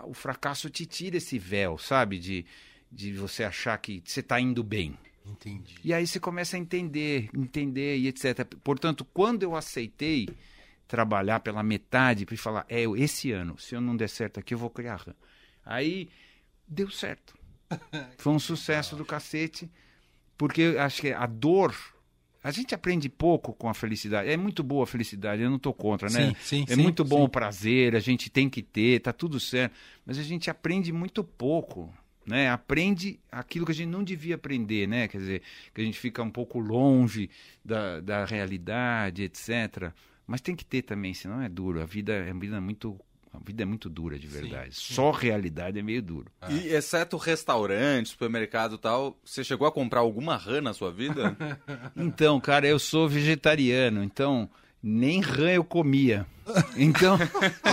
[0.04, 2.18] o fracasso te tira esse véu, sabe?
[2.18, 2.46] De,
[2.92, 4.96] de você achar que você está indo bem.
[5.24, 5.74] Entendi.
[5.82, 8.44] E aí você começa a entender, entender e etc.
[8.62, 10.28] Portanto, quando eu aceitei
[10.86, 14.58] trabalhar pela metade para falar, é, esse ano, se eu não der certo aqui, eu
[14.58, 15.14] vou criar RAM.
[15.64, 16.10] Aí
[16.68, 17.36] deu certo.
[18.18, 19.70] Foi um sucesso do cacete.
[20.36, 21.74] Porque acho que a dor.
[22.42, 24.28] A gente aprende pouco com a felicidade.
[24.28, 26.26] É muito boa a felicidade, eu não estou contra, né?
[26.26, 27.24] Sim, sim, é sim, muito bom sim.
[27.24, 29.74] o prazer, a gente tem que ter, tá tudo certo.
[30.04, 31.90] Mas a gente aprende muito pouco,
[32.26, 32.50] né?
[32.50, 35.08] Aprende aquilo que a gente não devia aprender, né?
[35.08, 37.30] Quer dizer, que a gente fica um pouco longe
[37.64, 39.92] da, da realidade, etc.
[40.26, 41.80] Mas tem que ter também, senão é duro.
[41.80, 42.98] A vida, a vida é muito
[43.34, 44.76] a vida é muito dura, de verdade.
[44.76, 44.94] Sim, sim.
[44.94, 46.30] Só realidade é meio duro.
[46.48, 51.36] E exceto restaurante, supermercado e tal, você chegou a comprar alguma rã na sua vida?
[51.96, 54.48] então, cara, eu sou vegetariano, então
[54.86, 56.26] nem rã eu comia.
[56.76, 57.18] Então,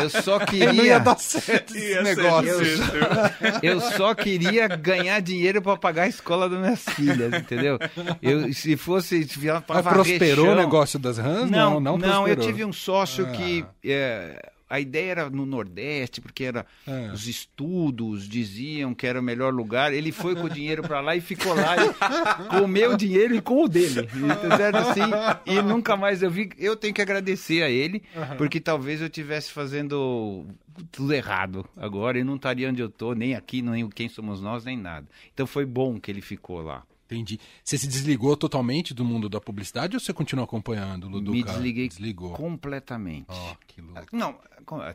[0.02, 0.72] eu só queria.
[0.72, 2.50] Não ia dar certo esse negócio.
[2.50, 7.78] Eu só, eu só, queria ganhar dinheiro para pagar a escola das minhas filhas, entendeu?
[8.22, 9.26] Eu, se fosse.
[9.26, 11.52] Se Mas prosperou o negócio das rãs?
[11.52, 13.32] Não, não, não, não eu tive um sócio ah.
[13.32, 13.66] que.
[13.84, 17.12] É, a ideia era no Nordeste, porque era é.
[17.12, 19.94] os estudos diziam que era o melhor lugar.
[19.94, 21.94] Ele foi com o dinheiro para lá e ficou lá e,
[22.48, 24.08] com o meu dinheiro e com o dele.
[24.56, 24.78] Certo?
[24.78, 25.02] Assim,
[25.46, 26.52] e nunca mais eu vi.
[26.58, 28.38] Eu tenho que agradecer a ele, uhum.
[28.38, 30.46] porque talvez eu estivesse fazendo
[30.90, 34.64] tudo errado agora e não estaria onde eu estou, nem aqui, nem quem somos nós,
[34.64, 35.06] nem nada.
[35.34, 36.84] Então foi bom que ele ficou lá.
[37.12, 37.40] Entendi.
[37.64, 41.38] Você se desligou totalmente do mundo da publicidade ou você continua acompanhando, Luduca?
[41.38, 42.32] Me desliguei Desligou.
[42.32, 43.28] completamente.
[43.30, 44.08] Oh, que louco.
[44.14, 44.40] Não,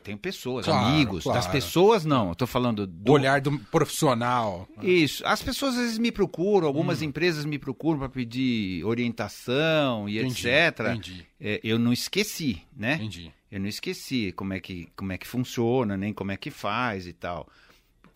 [0.03, 1.23] tenho pessoas, claro, amigos.
[1.23, 1.39] Claro.
[1.39, 2.29] Das pessoas, não.
[2.29, 3.11] Eu tô falando do...
[3.11, 4.67] O olhar do profissional.
[4.81, 5.25] Isso.
[5.27, 7.05] As pessoas às vezes me procuram, algumas hum.
[7.05, 10.79] empresas me procuram para pedir orientação e entendi, etc.
[10.79, 11.27] Entendi.
[11.39, 12.95] É, eu não esqueci, né?
[12.95, 13.31] Entendi.
[13.51, 17.05] Eu não esqueci como é que, como é que funciona, nem como é que faz
[17.07, 17.47] e tal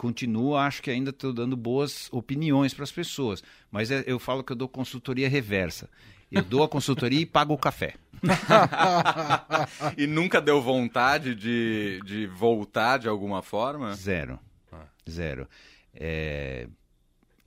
[0.02, 3.44] continuo, acho que ainda estou dando boas opiniões para as pessoas.
[3.70, 5.88] Mas é, eu falo que eu dou consultoria reversa.
[6.32, 7.94] Eu dou a consultoria e pago o café.
[9.96, 13.94] e nunca deu vontade de, de voltar de alguma forma?
[13.94, 14.40] Zero.
[14.74, 14.86] Ah.
[15.08, 15.48] Zero.
[15.94, 16.68] É,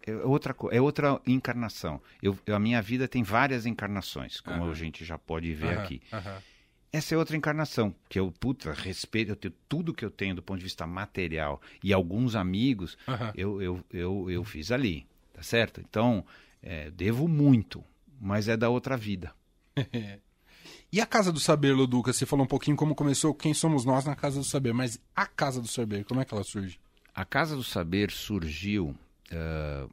[0.07, 2.01] é, outra, é outra encarnação.
[2.23, 6.01] Eu, eu, a minha vida tem várias encarnações, como a gente já pode ver aqui.
[6.13, 6.54] Uhum.
[6.95, 10.41] Essa é outra encarnação, que eu, puta, respeito, eu tenho tudo que eu tenho do
[10.41, 13.33] ponto de vista material e alguns amigos, uhum.
[13.35, 15.81] eu, eu, eu, eu fiz ali, tá certo?
[15.81, 16.25] Então,
[16.63, 17.83] é, devo muito,
[18.21, 19.35] mas é da outra vida.
[20.93, 22.13] e a Casa do Saber, Luduca?
[22.13, 25.27] Você falou um pouquinho como começou, quem somos nós na Casa do Saber, mas a
[25.27, 26.79] Casa do Saber, como é que ela surge?
[27.13, 28.95] A Casa do Saber surgiu
[29.33, 29.93] uh,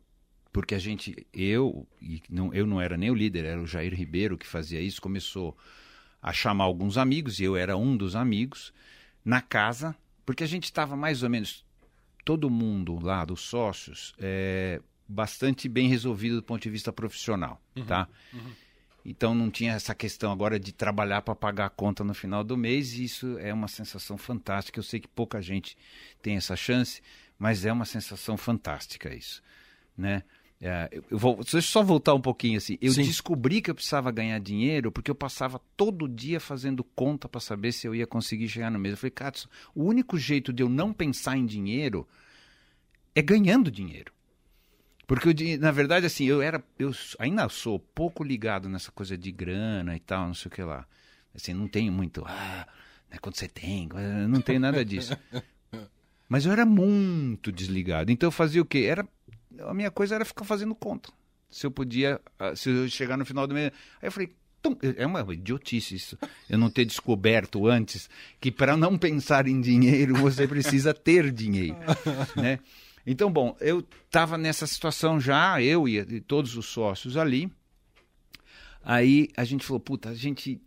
[0.54, 3.92] porque a gente, eu, e não, eu não era nem o líder, era o Jair
[3.92, 5.58] Ribeiro que fazia isso, começou
[6.22, 8.74] a chamar alguns amigos, e eu era um dos amigos,
[9.24, 9.96] na casa,
[10.26, 11.66] porque a gente estava mais ou menos,
[12.24, 17.86] todo mundo lá, dos sócios, é, bastante bem resolvido do ponto de vista profissional, uhum,
[17.86, 18.08] tá?
[18.34, 18.52] Uhum.
[19.04, 22.56] Então não tinha essa questão agora de trabalhar para pagar a conta no final do
[22.56, 24.80] mês, e isso é uma sensação fantástica.
[24.80, 25.76] Eu sei que pouca gente
[26.22, 27.02] tem essa chance,
[27.38, 29.42] mas é uma sensação fantástica isso,
[29.98, 30.24] né?
[30.64, 32.78] É, eu- eu vou, deixa eu só voltar um pouquinho assim.
[32.80, 33.02] Eu Sim.
[33.02, 37.72] descobri que eu precisava ganhar dinheiro porque eu passava todo dia fazendo conta para saber
[37.72, 38.94] se eu ia conseguir chegar no mês.
[38.94, 42.08] Eu falei, Katsu, o único jeito de eu não pensar em dinheiro
[43.16, 44.14] é ganhando dinheiro.
[45.08, 46.64] Porque, dinhe- na verdade, assim, eu era.
[46.80, 50.62] Eu ainda sou pouco ligado nessa coisa de grana e tal, não sei o que
[50.64, 50.86] lá.
[51.36, 52.24] Assim, não tenho muito.
[52.26, 52.68] Ah,
[53.10, 53.90] né, quanto você tem?
[54.30, 55.18] Não tenho nada disso.
[56.30, 58.10] Mas eu era muito desligado.
[58.12, 58.86] Então eu fazia o quê?
[58.90, 59.06] Era,
[59.60, 61.12] a minha coisa era ficar fazendo conta.
[61.50, 63.72] Se eu podia, ah, se eu chegar no final do mês.
[64.02, 64.34] Aí eu falei,
[64.96, 66.18] é uma idiotice isso.
[66.50, 71.78] Eu não ter descoberto antes que para não pensar em dinheiro você precisa ter dinheiro,
[72.36, 72.60] né?
[73.06, 77.52] Então, bom, eu estava nessa situação já, eu e, e todos os sócios ali.
[78.84, 80.62] Aí a gente falou, puta, a gente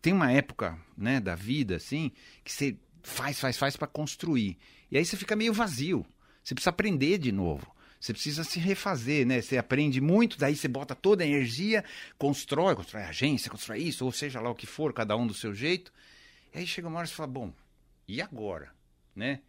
[0.00, 2.12] tem uma época, né, da vida assim,
[2.44, 4.56] que você faz, faz, faz para construir.
[4.90, 6.06] E aí você fica meio vazio.
[6.42, 7.66] Você precisa aprender de novo.
[8.00, 9.42] Você precisa se refazer, né?
[9.42, 11.84] Você aprende muito, daí você bota toda a energia,
[12.16, 15.54] constrói, constrói agência, constrói isso, ou seja lá o que for, cada um do seu
[15.54, 15.92] jeito.
[16.54, 17.52] E aí chega uma hora e você fala, bom,
[18.08, 18.72] e agora?
[19.14, 19.40] Né?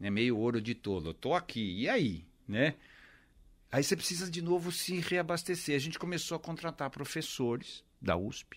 [0.00, 1.10] É meio ouro de tolo.
[1.10, 2.24] Eu tô aqui, e aí?
[2.48, 2.74] Né?
[3.70, 5.76] Aí você precisa de novo se reabastecer.
[5.76, 8.56] A gente começou a contratar professores da USP,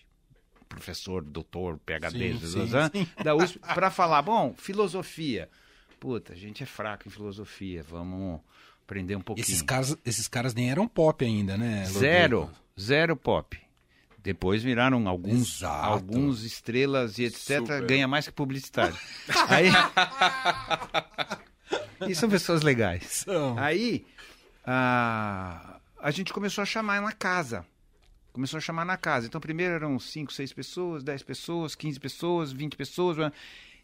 [0.66, 3.08] professor, doutor, PhD, Sim, sim, sim.
[3.22, 5.50] da USP, para falar, bom, filosofia.
[5.98, 8.40] Puta, a gente é fraco em filosofia, vamos
[8.90, 9.44] aprender um pouquinho.
[9.44, 11.82] Esses caras, esses caras nem eram pop ainda, né?
[11.82, 12.00] Loduca?
[12.00, 13.56] Zero, zero pop.
[14.22, 15.86] Depois viraram alguns, Exato.
[15.86, 17.58] alguns estrelas e etc.
[17.60, 17.86] Super.
[17.86, 18.96] Ganha mais que publicitário.
[19.48, 19.70] Aí...
[22.06, 23.04] e são pessoas legais.
[23.24, 23.56] São.
[23.58, 24.04] Aí
[24.66, 27.64] a, a gente começou a chamar na casa.
[28.32, 29.26] Começou a chamar na casa.
[29.26, 33.16] Então, primeiro eram 5, 6 pessoas, 10 pessoas, 15 pessoas, 20 pessoas.
[33.16, 33.32] né?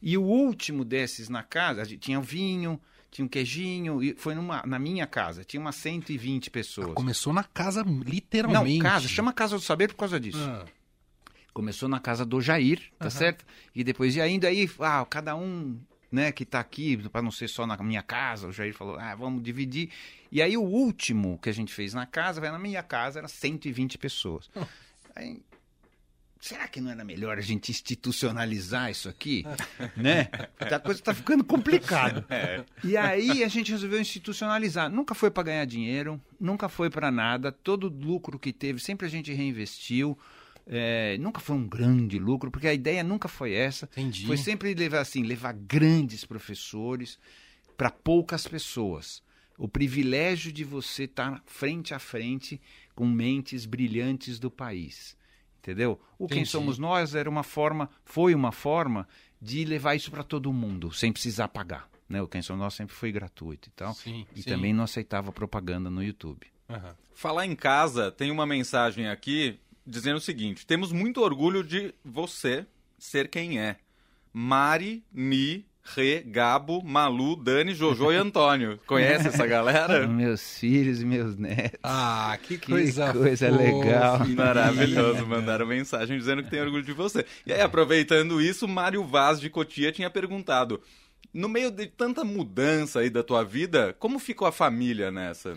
[0.03, 2.79] E o último desses na casa, a gente tinha o vinho,
[3.11, 6.93] tinha um queijinho, e foi numa, na minha casa, tinha umas 120 pessoas.
[6.95, 8.83] Começou na casa, Não, literalmente.
[8.83, 10.39] casa, chama Casa do Saber por causa disso.
[10.39, 10.65] Ah,
[11.53, 13.45] Começou na casa do Jair, tá certo?
[13.75, 15.79] E depois ia indo aí, ah, cada um,
[16.13, 19.15] né, que tá aqui, para não ser só na minha casa, o Jair falou, ah,
[19.15, 19.89] vamos dividir.
[20.31, 23.29] E aí o último que a gente fez na casa, vai na minha casa, era
[23.29, 24.51] 120 pessoas.
[25.15, 25.41] Aí,
[26.41, 29.45] será que não era melhor a gente institucionalizar isso aqui?
[29.97, 30.25] né?
[30.59, 32.25] Porque A coisa tá ficando complicada.
[32.85, 34.91] E aí a gente resolveu institucionalizar.
[34.91, 37.51] Nunca foi para ganhar dinheiro, nunca foi para nada.
[37.51, 40.17] Todo lucro que teve, sempre a gente reinvestiu.
[40.67, 43.89] É, nunca foi um grande lucro, porque a ideia nunca foi essa.
[43.93, 44.27] Entendi.
[44.27, 47.19] Foi sempre levar assim, levar grandes professores
[47.77, 49.23] para poucas pessoas.
[49.59, 52.61] O privilégio de você estar frente a frente
[52.95, 55.17] com mentes brilhantes do país.
[55.67, 56.01] Entendeu?
[56.17, 56.51] O Quem Entendi.
[56.51, 59.09] Somos Nós era uma forma, foi uma forma
[59.43, 61.89] de levar isso para todo mundo, sem precisar pagar.
[62.09, 62.23] Né?
[62.23, 63.93] O Quem Somos Nós sempre foi gratuito e tal.
[63.93, 64.49] Sim, e sim.
[64.49, 66.47] também não aceitava propaganda no YouTube.
[66.71, 66.95] aham.
[67.13, 72.65] Falar em casa, tem uma mensagem aqui dizendo o seguinte: temos muito orgulho de você
[72.99, 73.77] ser quem é.
[74.33, 78.79] Mari, Mi, Rê, Gabo, Malu, Dani, Jojo e Antônio.
[78.87, 80.07] Conhece essa galera?
[80.09, 81.79] Meus filhos e meus netos.
[81.83, 83.63] Ah, que Que coisa, coisa fofa.
[83.63, 84.19] legal.
[84.29, 87.25] Maravilhoso, mandaram mensagem dizendo que tem orgulho de você.
[87.47, 90.81] E aí, aproveitando isso, Mário Vaz de Cotia tinha perguntado:
[91.33, 95.55] no meio de tanta mudança aí da tua vida, como ficou a família nessa?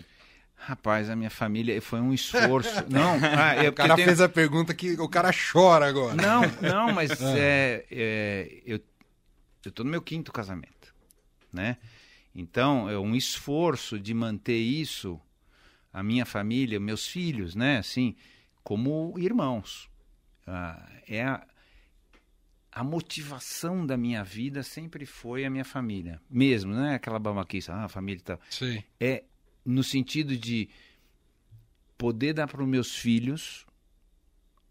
[0.62, 2.84] Rapaz, a minha família foi um esforço.
[2.90, 6.14] não, ah, eu, O cara tenho- fez a pergunta que o cara chora agora.
[6.14, 8.78] Não, não, mas é, é, eu,
[9.64, 10.94] eu tô no meu quinto casamento,
[11.52, 11.76] né?
[12.34, 15.20] Então, é um esforço de manter isso,
[15.92, 17.78] a minha família, meus filhos, né?
[17.78, 18.14] Assim,
[18.62, 19.90] como irmãos.
[20.46, 21.46] Ah, é a,
[22.72, 26.20] a motivação da minha vida sempre foi a minha família.
[26.30, 28.82] Mesmo, não é aquela babaquice, ah, a família e tal Sim.
[28.98, 29.24] é
[29.64, 30.68] no sentido de
[31.98, 33.66] poder dar para os meus filhos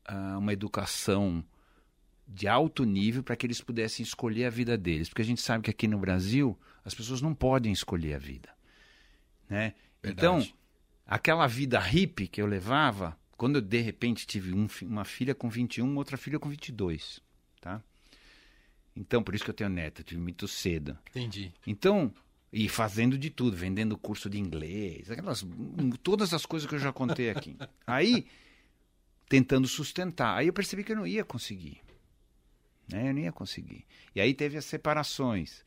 [0.05, 1.43] ah, uma educação
[2.29, 5.09] de alto nível para que eles pudessem escolher a vida deles.
[5.09, 8.49] Porque a gente sabe que aqui no Brasil as pessoas não podem escolher a vida.
[9.49, 9.73] Né?
[10.03, 10.47] Então,
[11.05, 15.49] aquela vida hippie que eu levava, quando eu de repente tive um uma filha com
[15.49, 17.19] 21, outra filha com 22.
[17.59, 17.81] Tá?
[18.95, 20.97] Então, por isso que eu tenho neto, eu tive muito cedo.
[21.09, 21.51] Entendi.
[21.65, 22.13] Então,
[22.53, 25.45] e fazendo de tudo, vendendo curso de inglês, aquelas,
[26.03, 27.57] todas as coisas que eu já contei aqui.
[27.87, 28.27] Aí,
[29.27, 30.37] tentando sustentar.
[30.37, 31.81] Aí eu percebi que eu não ia conseguir.
[32.91, 33.09] Né?
[33.09, 33.85] Eu não ia conseguir.
[34.15, 35.63] E aí teve as separações,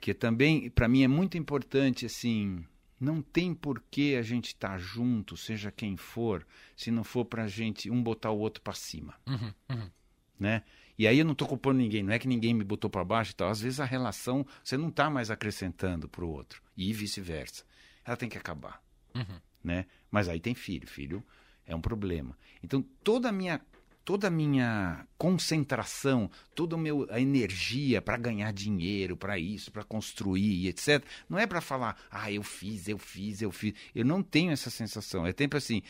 [0.00, 2.64] que também, para mim, é muito importante, assim,
[3.00, 6.46] não tem por que a gente estar junto, seja quem for,
[6.76, 9.90] se não for pra gente um botar o outro para cima Uhum, uhum.
[10.38, 10.62] né?
[10.98, 13.30] E aí eu não tô culpando ninguém, não é que ninguém me botou para baixo
[13.30, 13.50] e tal.
[13.50, 17.64] Às vezes a relação você não tá mais acrescentando pro outro e vice-versa.
[18.04, 18.82] Ela tem que acabar.
[19.14, 19.40] Uhum.
[19.62, 19.86] né?
[20.10, 21.24] Mas aí tem filho, filho
[21.64, 22.36] é um problema.
[22.62, 23.60] Então toda a minha
[24.08, 29.84] toda a minha concentração, toda a, meu, a energia para ganhar dinheiro, para isso, para
[29.84, 31.04] construir, etc.
[31.28, 33.74] Não é para falar, ah, eu fiz, eu fiz, eu fiz.
[33.94, 35.26] Eu não tenho essa sensação.
[35.26, 35.82] É tempo assim,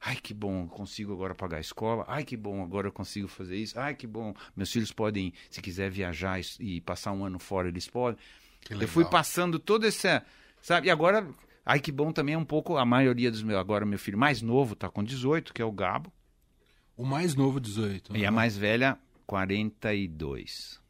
[0.00, 2.02] ai que bom, eu consigo agora pagar a escola.
[2.08, 3.78] Ai que bom, agora eu consigo fazer isso.
[3.78, 7.86] Ai que bom, meus filhos podem, se quiser viajar e, passar um ano fora, eles
[7.86, 8.18] podem.
[8.70, 10.24] Eu fui passando toda essa,
[10.62, 10.86] sabe?
[10.86, 11.28] E agora,
[11.62, 14.40] ai que bom também é um pouco a maioria dos meus, agora meu filho mais
[14.40, 16.10] novo está com 18, que é o Gabo.
[16.96, 18.16] O mais novo, 18.
[18.16, 20.80] E a mais velha, 42.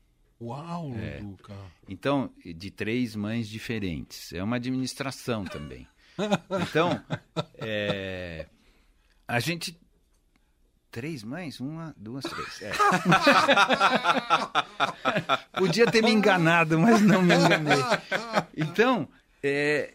[0.41, 1.21] Uau, É.
[1.23, 1.55] Luca.
[1.89, 4.33] Então, de três mães diferentes.
[4.33, 5.87] É uma administração também.
[6.69, 6.99] Então,
[7.59, 8.47] é,
[9.29, 9.79] a gente.
[10.91, 11.61] Três mães?
[11.61, 12.63] Uma, duas, três.
[12.63, 12.73] É.
[15.59, 17.77] Podia ter me enganado, mas não me enganei.
[18.57, 19.07] Então,
[19.43, 19.93] é,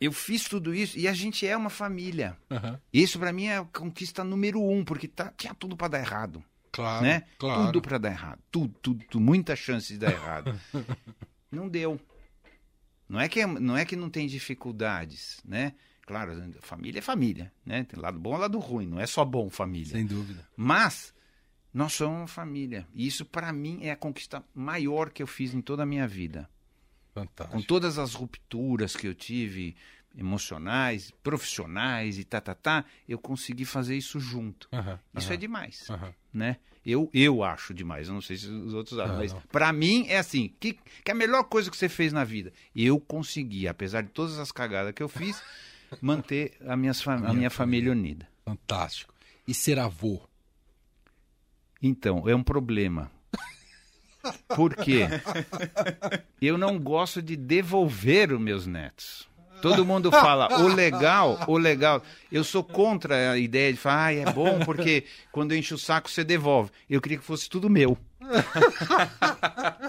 [0.00, 2.36] eu fiz tudo isso e a gente é uma família.
[2.50, 2.80] Aham.
[2.92, 6.44] Isso para mim é a conquista número um, porque tá, tinha tudo para dar errado
[6.72, 7.24] Claro, né?
[7.38, 7.66] claro.
[7.66, 8.40] Tudo para dar errado.
[8.50, 10.58] Tudo, tudo, tudo, muita chance de dar errado.
[11.50, 12.00] não deu.
[13.08, 15.74] Não é que não é que não tem dificuldades, né?
[16.06, 17.84] Claro, família é família, né?
[17.84, 19.92] Tem lado bom e lado ruim, não é só bom família.
[19.92, 20.48] Sem dúvida.
[20.56, 21.12] Mas
[21.72, 22.86] nós somos uma família.
[22.94, 26.06] E isso para mim é a conquista maior que eu fiz em toda a minha
[26.06, 26.48] vida.
[27.26, 27.62] Com Fantástico.
[27.68, 29.76] todas as rupturas que eu tive,
[30.16, 34.68] emocionais, profissionais e tá, tá, tá, eu consegui fazer isso junto.
[35.14, 35.88] Isso é demais
[36.32, 36.56] né?
[36.84, 40.16] Eu, eu acho demais, eu não sei se os outros acham, mas pra mim é
[40.16, 44.08] assim, que, que a melhor coisa que você fez na vida, eu consegui, apesar de
[44.08, 45.42] todas as cagadas que eu fiz,
[46.00, 48.26] manter a, minhas a minha minha família unida.
[48.44, 49.12] Fantástico.
[49.46, 50.26] E ser avô?
[51.82, 53.10] Então, é um problema.
[54.54, 55.08] Por quê?
[56.40, 59.28] Eu não gosto de devolver os meus netos.
[59.60, 62.02] Todo mundo fala, o legal, o legal.
[62.32, 66.10] Eu sou contra a ideia de falar, ah, é bom porque quando enche o saco
[66.10, 66.70] você devolve.
[66.88, 67.96] Eu queria que fosse tudo meu.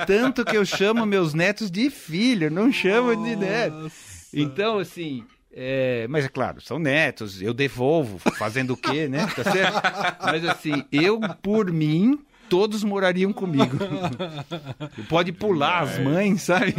[0.06, 3.92] Tanto que eu chamo meus netos de filho, não chamo de neto.
[4.34, 5.24] Então, assim,
[5.54, 9.28] é, mas é claro, são netos, eu devolvo, fazendo o quê, né?
[9.36, 9.82] Tá certo?
[10.24, 12.20] Mas assim, eu, por mim,
[12.52, 13.78] todos morariam comigo.
[15.08, 16.74] Pode pular as mães, sabe?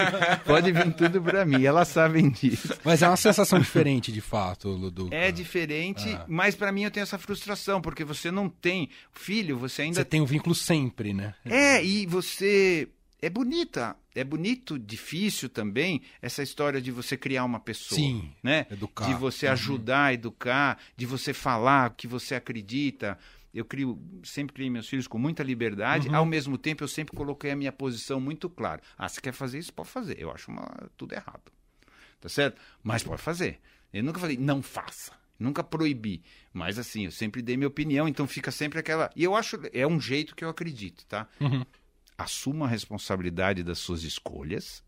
[0.46, 2.72] Pode vir tudo pra mim, elas sabem disso.
[2.82, 5.08] Mas é uma sensação diferente, de fato, Ludu.
[5.12, 6.24] É diferente, Ah.
[6.26, 10.04] mas pra mim eu tenho essa frustração, porque você não tem filho, você ainda Você
[10.06, 11.34] tem um vínculo sempre, né?
[11.44, 12.88] É, e você.
[13.20, 13.96] É bonita.
[14.14, 17.96] É bonito, difícil também, essa história de você criar uma pessoa.
[18.00, 18.66] Sim, Né?
[18.70, 19.06] educar.
[19.06, 19.52] De você Uhum.
[19.52, 23.16] ajudar, educar, de você falar o que você acredita.
[23.52, 26.14] Eu crio, sempre criei meus filhos com muita liberdade, Uhum.
[26.16, 28.82] ao mesmo tempo eu sempre coloquei a minha posição muito clara.
[28.96, 29.72] Ah, você quer fazer isso?
[29.72, 30.20] Pode fazer.
[30.20, 31.50] Eu acho uma- tudo errado.
[32.20, 32.60] Tá certo?
[32.82, 33.60] Mas pode fazer.
[33.92, 35.12] Eu nunca falei, não faça.
[35.38, 36.22] Nunca proibi.
[36.52, 39.08] Mas assim, eu sempre dei minha opinião, então fica sempre aquela.
[39.14, 39.56] E eu acho.
[39.72, 41.26] É um jeito que eu acredito, tá?
[41.40, 41.64] Uhum.
[42.18, 44.82] assuma a responsabilidade das suas escolhas,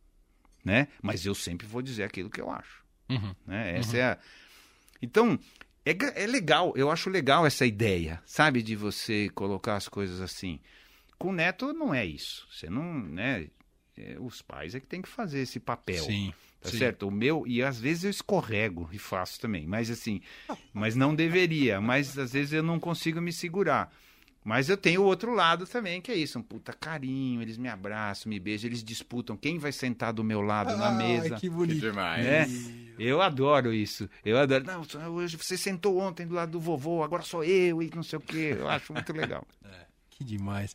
[0.65, 0.89] né?
[1.01, 3.33] Mas eu sempre vou dizer aquilo que eu acho, Uhum.
[3.47, 3.79] né?
[3.79, 4.19] Essa é a...
[5.01, 5.39] Então,
[5.85, 8.63] é, é legal, eu acho legal essa ideia, sabe?
[8.63, 10.61] De você colocar as coisas assim.
[11.19, 12.47] Com o neto não é isso.
[12.51, 13.49] Você não, né?
[13.97, 16.05] É, os pais é que tem que fazer esse papel.
[16.05, 16.33] Sim.
[16.61, 16.79] Tá sim.
[16.79, 17.09] certo?
[17.09, 20.21] O meu, e às vezes eu escorrego e faço também, mas assim,
[20.73, 23.93] mas não deveria, mas às vezes eu não consigo me segurar.
[24.43, 27.69] Mas eu tenho o outro lado também, que é isso, um puta carinho, eles me
[27.69, 31.25] abraçam, me beijam, eles disputam quem vai sentar do meu lado na mesa.
[31.25, 31.81] Ai, que Que bonito.
[31.81, 32.25] demais.
[32.25, 32.47] né?
[32.99, 34.09] Eu adoro isso.
[34.25, 34.65] Eu adoro.
[34.65, 38.19] Não, hoje você sentou ontem do lado do vovô, agora sou eu e não sei
[38.19, 38.57] o quê.
[38.59, 39.47] Eu acho muito legal.
[40.11, 40.75] Que demais.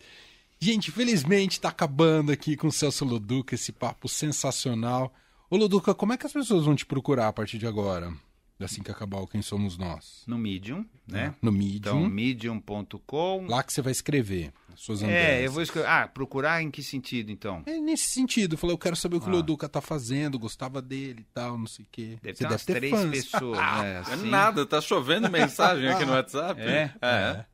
[0.59, 5.13] Gente, felizmente tá acabando aqui com o Celso Luduca esse papo sensacional.
[5.51, 8.11] Ô Luduca, como é que as pessoas vão te procurar a partir de agora?
[8.59, 10.23] Assim que acabar o Quem Somos Nós?
[10.25, 11.35] No Medium, né?
[11.41, 11.75] No Medium.
[11.77, 13.45] Então, medium.com.
[13.47, 15.43] Lá que você vai escrever as suas É, andanças.
[15.45, 15.87] eu vou escrever.
[15.89, 17.63] Ah, procurar em que sentido, então?
[17.65, 19.35] É nesse sentido, falei, eu quero saber o que o Ah.
[19.35, 22.17] Luduca tá fazendo, gostava dele e tal, não sei o quê.
[22.21, 23.09] Deve você ter umas três fãs.
[23.11, 23.91] pessoas, né?
[24.09, 24.29] É assim.
[24.29, 26.59] nada, tá chovendo mensagem aqui no WhatsApp.
[26.61, 26.93] É?
[27.01, 27.45] é.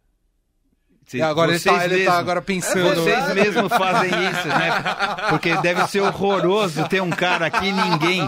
[1.11, 2.95] Cê- E agora ele vocês tá, ele tá mesmo- agora pensando.
[2.95, 4.83] Vocês mesmos fazem isso, né?
[5.29, 8.21] Porque deve ser horroroso ter um cara aqui e ninguém,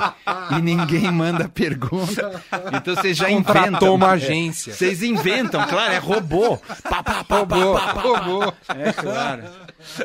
[0.57, 2.41] e ninguém manda pergunta.
[2.73, 3.95] Então vocês já Contratou inventam.
[3.95, 4.73] uma agência.
[4.73, 6.57] Vocês inventam, claro, é robô.
[6.84, 8.01] Pá, pá, pá, Roubou, pá, pá, pá.
[8.01, 8.53] roubou.
[8.77, 9.43] É claro.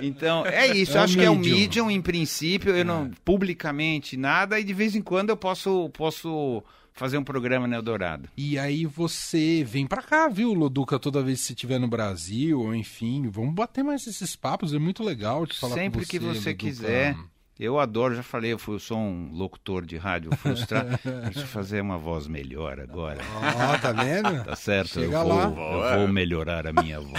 [0.01, 0.97] Então, é isso.
[0.97, 1.57] É acho que é medium.
[1.59, 6.63] medium, em princípio, eu não publicamente nada, e de vez em quando eu posso, posso
[6.99, 8.29] fazer um programa no Eldorado.
[8.37, 12.61] E aí você vem pra cá, viu, Luduca, toda vez que você estiver no Brasil,
[12.61, 16.11] ou enfim, vamos bater mais esses papos, é muito legal de falar Sempre com você,
[16.11, 16.55] que você Luduca.
[16.55, 17.17] quiser.
[17.59, 20.97] Eu adoro, já falei, eu, fui, eu sou um locutor de rádio frustrado.
[21.25, 23.19] Deixa eu fazer uma voz melhor agora.
[23.35, 24.45] Ó, tá vendo?
[24.45, 25.01] Tá certo?
[25.01, 25.49] Chega eu, lá.
[25.49, 27.19] vou, eu vou melhorar a minha voz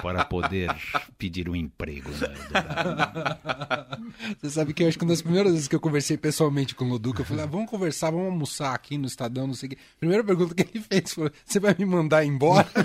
[0.00, 0.70] para poder
[1.18, 2.08] pedir um emprego.
[2.10, 2.34] Né.
[4.38, 6.84] Você sabe que eu acho que uma das primeiras vezes que eu conversei pessoalmente com
[6.84, 9.70] o Loduca, eu falei, ah, vamos conversar, vamos almoçar aqui no Estadão, não sei o
[9.70, 9.78] quê.
[9.98, 12.68] Primeira pergunta que ele fez foi, você vai me mandar embora?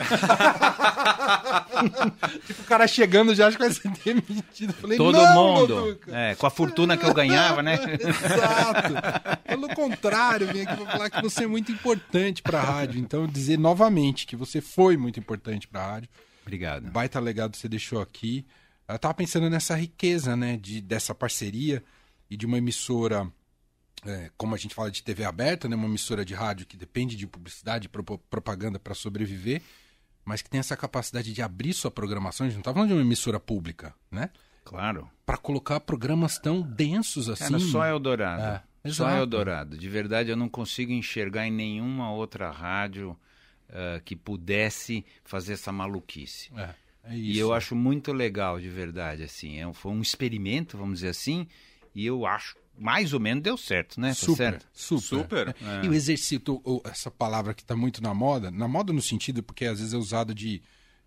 [2.47, 4.71] tipo, o cara chegando já acha que vai ser demitido.
[4.71, 5.75] Eu falei, Todo mundo.
[5.75, 6.15] Loduca.
[6.15, 7.75] É, com a fortuna que eu ganhava, né?
[7.99, 8.93] Exato.
[9.47, 12.99] Pelo contrário, vim aqui pra falar que você é muito importante pra rádio.
[12.99, 16.09] Então, dizer novamente que você foi muito importante pra rádio.
[16.41, 16.89] Obrigado.
[16.89, 18.45] Baita legado que você deixou aqui.
[18.87, 21.83] Eu tava pensando nessa riqueza, né, de, dessa parceria
[22.29, 23.25] e de uma emissora,
[24.05, 27.15] é, como a gente fala de TV aberta, né, uma emissora de rádio que depende
[27.15, 29.61] de publicidade e pro- propaganda para sobreviver,
[30.25, 32.45] mas que tem essa capacidade de abrir sua programação.
[32.45, 34.29] A gente não tá falando de uma emissora pública, né?
[34.71, 35.09] Claro.
[35.25, 37.43] Para colocar programas tão densos assim.
[37.43, 38.63] Cara, só Eldorado.
[38.85, 39.09] É, só.
[39.09, 39.77] Eldorado.
[39.77, 43.17] De verdade, eu não consigo enxergar em nenhuma outra rádio
[43.69, 46.49] ah, que pudesse fazer essa maluquice.
[46.55, 46.69] É,
[47.03, 47.37] é isso.
[47.37, 49.59] E eu acho muito legal, de verdade, assim.
[49.59, 51.47] É, um- foi um experimento, vamos dizer assim,
[51.93, 54.09] e eu acho, mais ou menos, deu certo, né?
[54.09, 54.67] Tá Super, certo?
[54.73, 55.05] super.
[55.05, 55.55] Super.
[55.61, 55.85] É.
[55.85, 59.43] E o exercito, o- essa palavra que está muito na moda, na moda no sentido
[59.43, 60.61] porque às vezes é usado de,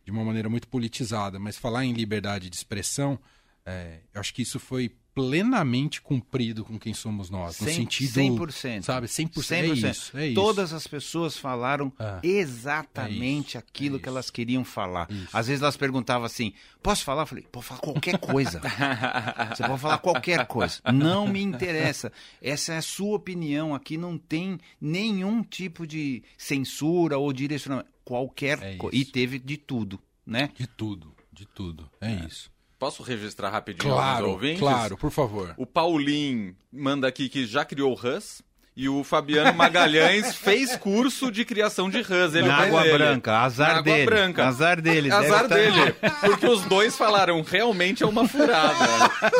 [0.05, 3.19] de uma maneira muito politizada, mas falar em liberdade de expressão,
[3.67, 7.61] é, eu acho que isso foi plenamente cumprido com quem somos nós.
[7.61, 8.15] No Cem- sentido.
[8.21, 8.83] 100%.
[8.83, 9.31] Sabe, 100%.
[9.43, 9.53] 100%.
[9.55, 10.35] É isso, é isso.
[10.35, 12.19] Todas as pessoas falaram É.
[12.27, 15.09] exatamente É isso, aquilo é que elas queriam falar.
[15.11, 15.29] Isso.
[15.33, 16.53] Às vezes elas perguntavam assim:
[16.83, 17.23] posso falar?
[17.23, 18.61] Eu falei: pode falar qualquer coisa.
[19.57, 20.81] Você pode falar qualquer coisa.
[20.93, 22.13] Não me interessa.
[22.43, 23.75] Essa é a sua opinião.
[23.75, 27.89] Aqui não tem nenhum tipo de censura ou direcionamento.
[28.05, 28.97] Qualquer É coisa.
[28.97, 30.51] E teve de tudo, né?
[30.59, 31.89] De tudo, de tudo.
[32.01, 32.51] É, isso.
[32.79, 34.61] Posso registrar rapidinho Claro, ouvintes?
[34.61, 35.55] claro, por favor.
[35.57, 38.43] O Paulinho manda aqui que já criou o Hus.
[38.77, 42.35] E o Fabiano Magalhães fez curso de criação de Hus.
[42.35, 42.99] Ele Na água ele.
[42.99, 44.05] branca, azar Na água dele.
[44.05, 44.49] branca.
[44.49, 45.13] Azar dele.
[45.13, 46.15] Azar deve tá- dele.
[46.27, 48.75] Porque os dois falaram, realmente é uma furada.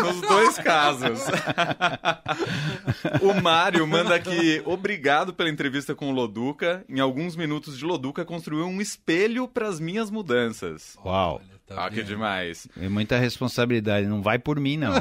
[0.05, 1.19] nos dois casos.
[3.21, 6.85] o Mário manda aqui, obrigado pela entrevista com o Loduca.
[6.89, 10.97] Em alguns minutos de Loduca, construiu um espelho para as minhas mudanças.
[11.05, 11.41] Uau.
[11.67, 12.69] Tá ah, que demais.
[12.79, 14.07] É muita responsabilidade.
[14.07, 14.93] Não vai por mim, não.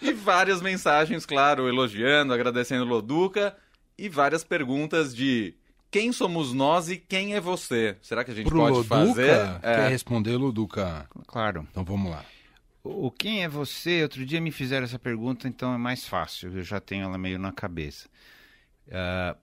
[0.00, 3.56] E várias mensagens, claro, elogiando, agradecendo o Loduca.
[3.96, 5.54] E várias perguntas de
[5.90, 7.96] quem somos nós e quem é você?
[8.02, 9.60] Será que a gente Pro pode Loduca, fazer?
[9.60, 9.88] quer É.
[9.88, 11.06] responder, Loduca?
[11.26, 11.66] claro.
[11.70, 12.24] Então vamos lá.
[12.82, 14.02] O quem é você?
[14.02, 16.52] Outro dia me fizeram essa pergunta, então é mais fácil.
[16.56, 18.08] Eu já tenho ela meio na cabeça.
[18.90, 19.36] Ah,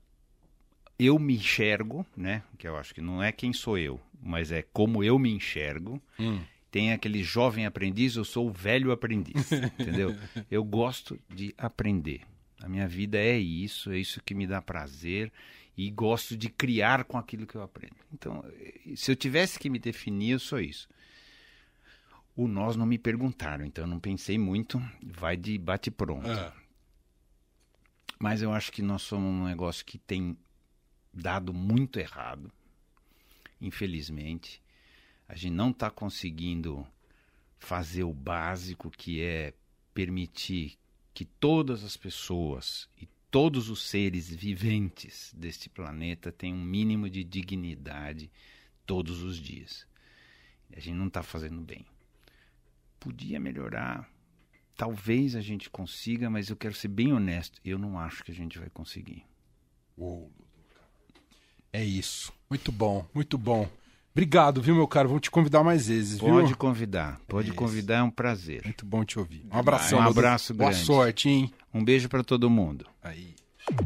[0.99, 2.43] eu me enxergo, né?
[2.57, 6.01] Que eu acho que não é quem sou eu, mas é como eu me enxergo.
[6.19, 6.41] Hum.
[6.69, 10.15] Tem aquele jovem aprendiz, eu sou o velho aprendiz, entendeu?
[10.49, 12.21] Eu gosto de aprender.
[12.61, 15.31] A minha vida é isso, é isso que me dá prazer
[15.75, 17.95] e gosto de criar com aquilo que eu aprendo.
[18.13, 20.87] Então, eh, se eu tivesse que me definir, eu sou isso.
[22.35, 26.29] O nós não me perguntaram, então eu não pensei muito, vai de bate pronto.
[26.29, 26.53] Ah,
[28.19, 30.37] Mas eu acho que nós somos um negócio que tem
[31.13, 32.51] dado muito errado,
[33.61, 34.61] infelizmente.
[35.27, 36.85] A gente não está conseguindo
[37.57, 39.53] fazer o básico, que é
[39.93, 40.77] permitir
[41.13, 47.23] que todas as pessoas e todos os seres viventes deste planeta tenham um mínimo de
[47.23, 48.29] dignidade
[48.85, 49.87] todos os dias.
[50.75, 51.85] A gente não está fazendo bem.
[52.99, 54.09] Podia melhorar.
[54.75, 57.59] Talvez a gente consiga, mas eu quero ser bem honesto.
[57.63, 59.25] Eu não acho que a gente vai conseguir.
[59.97, 60.31] uou.
[61.73, 62.31] É isso.
[62.49, 63.67] Muito bom, muito bom.
[64.13, 65.07] Obrigado, viu, meu caro?
[65.07, 66.27] Vou te convidar mais vezes, viu?
[66.33, 67.55] Pode convidar, pode Isso.
[67.57, 68.61] convidar, é um prazer.
[68.65, 69.45] Muito bom te ouvir.
[69.49, 69.99] Um abração.
[69.99, 70.85] Um abraço Boa grande.
[70.85, 71.53] sorte, hein?
[71.73, 72.85] Um beijo para todo mundo.
[73.01, 73.33] Aí.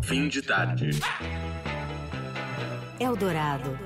[0.01, 0.89] Fim de tarde.
[2.99, 3.77] Eldorado.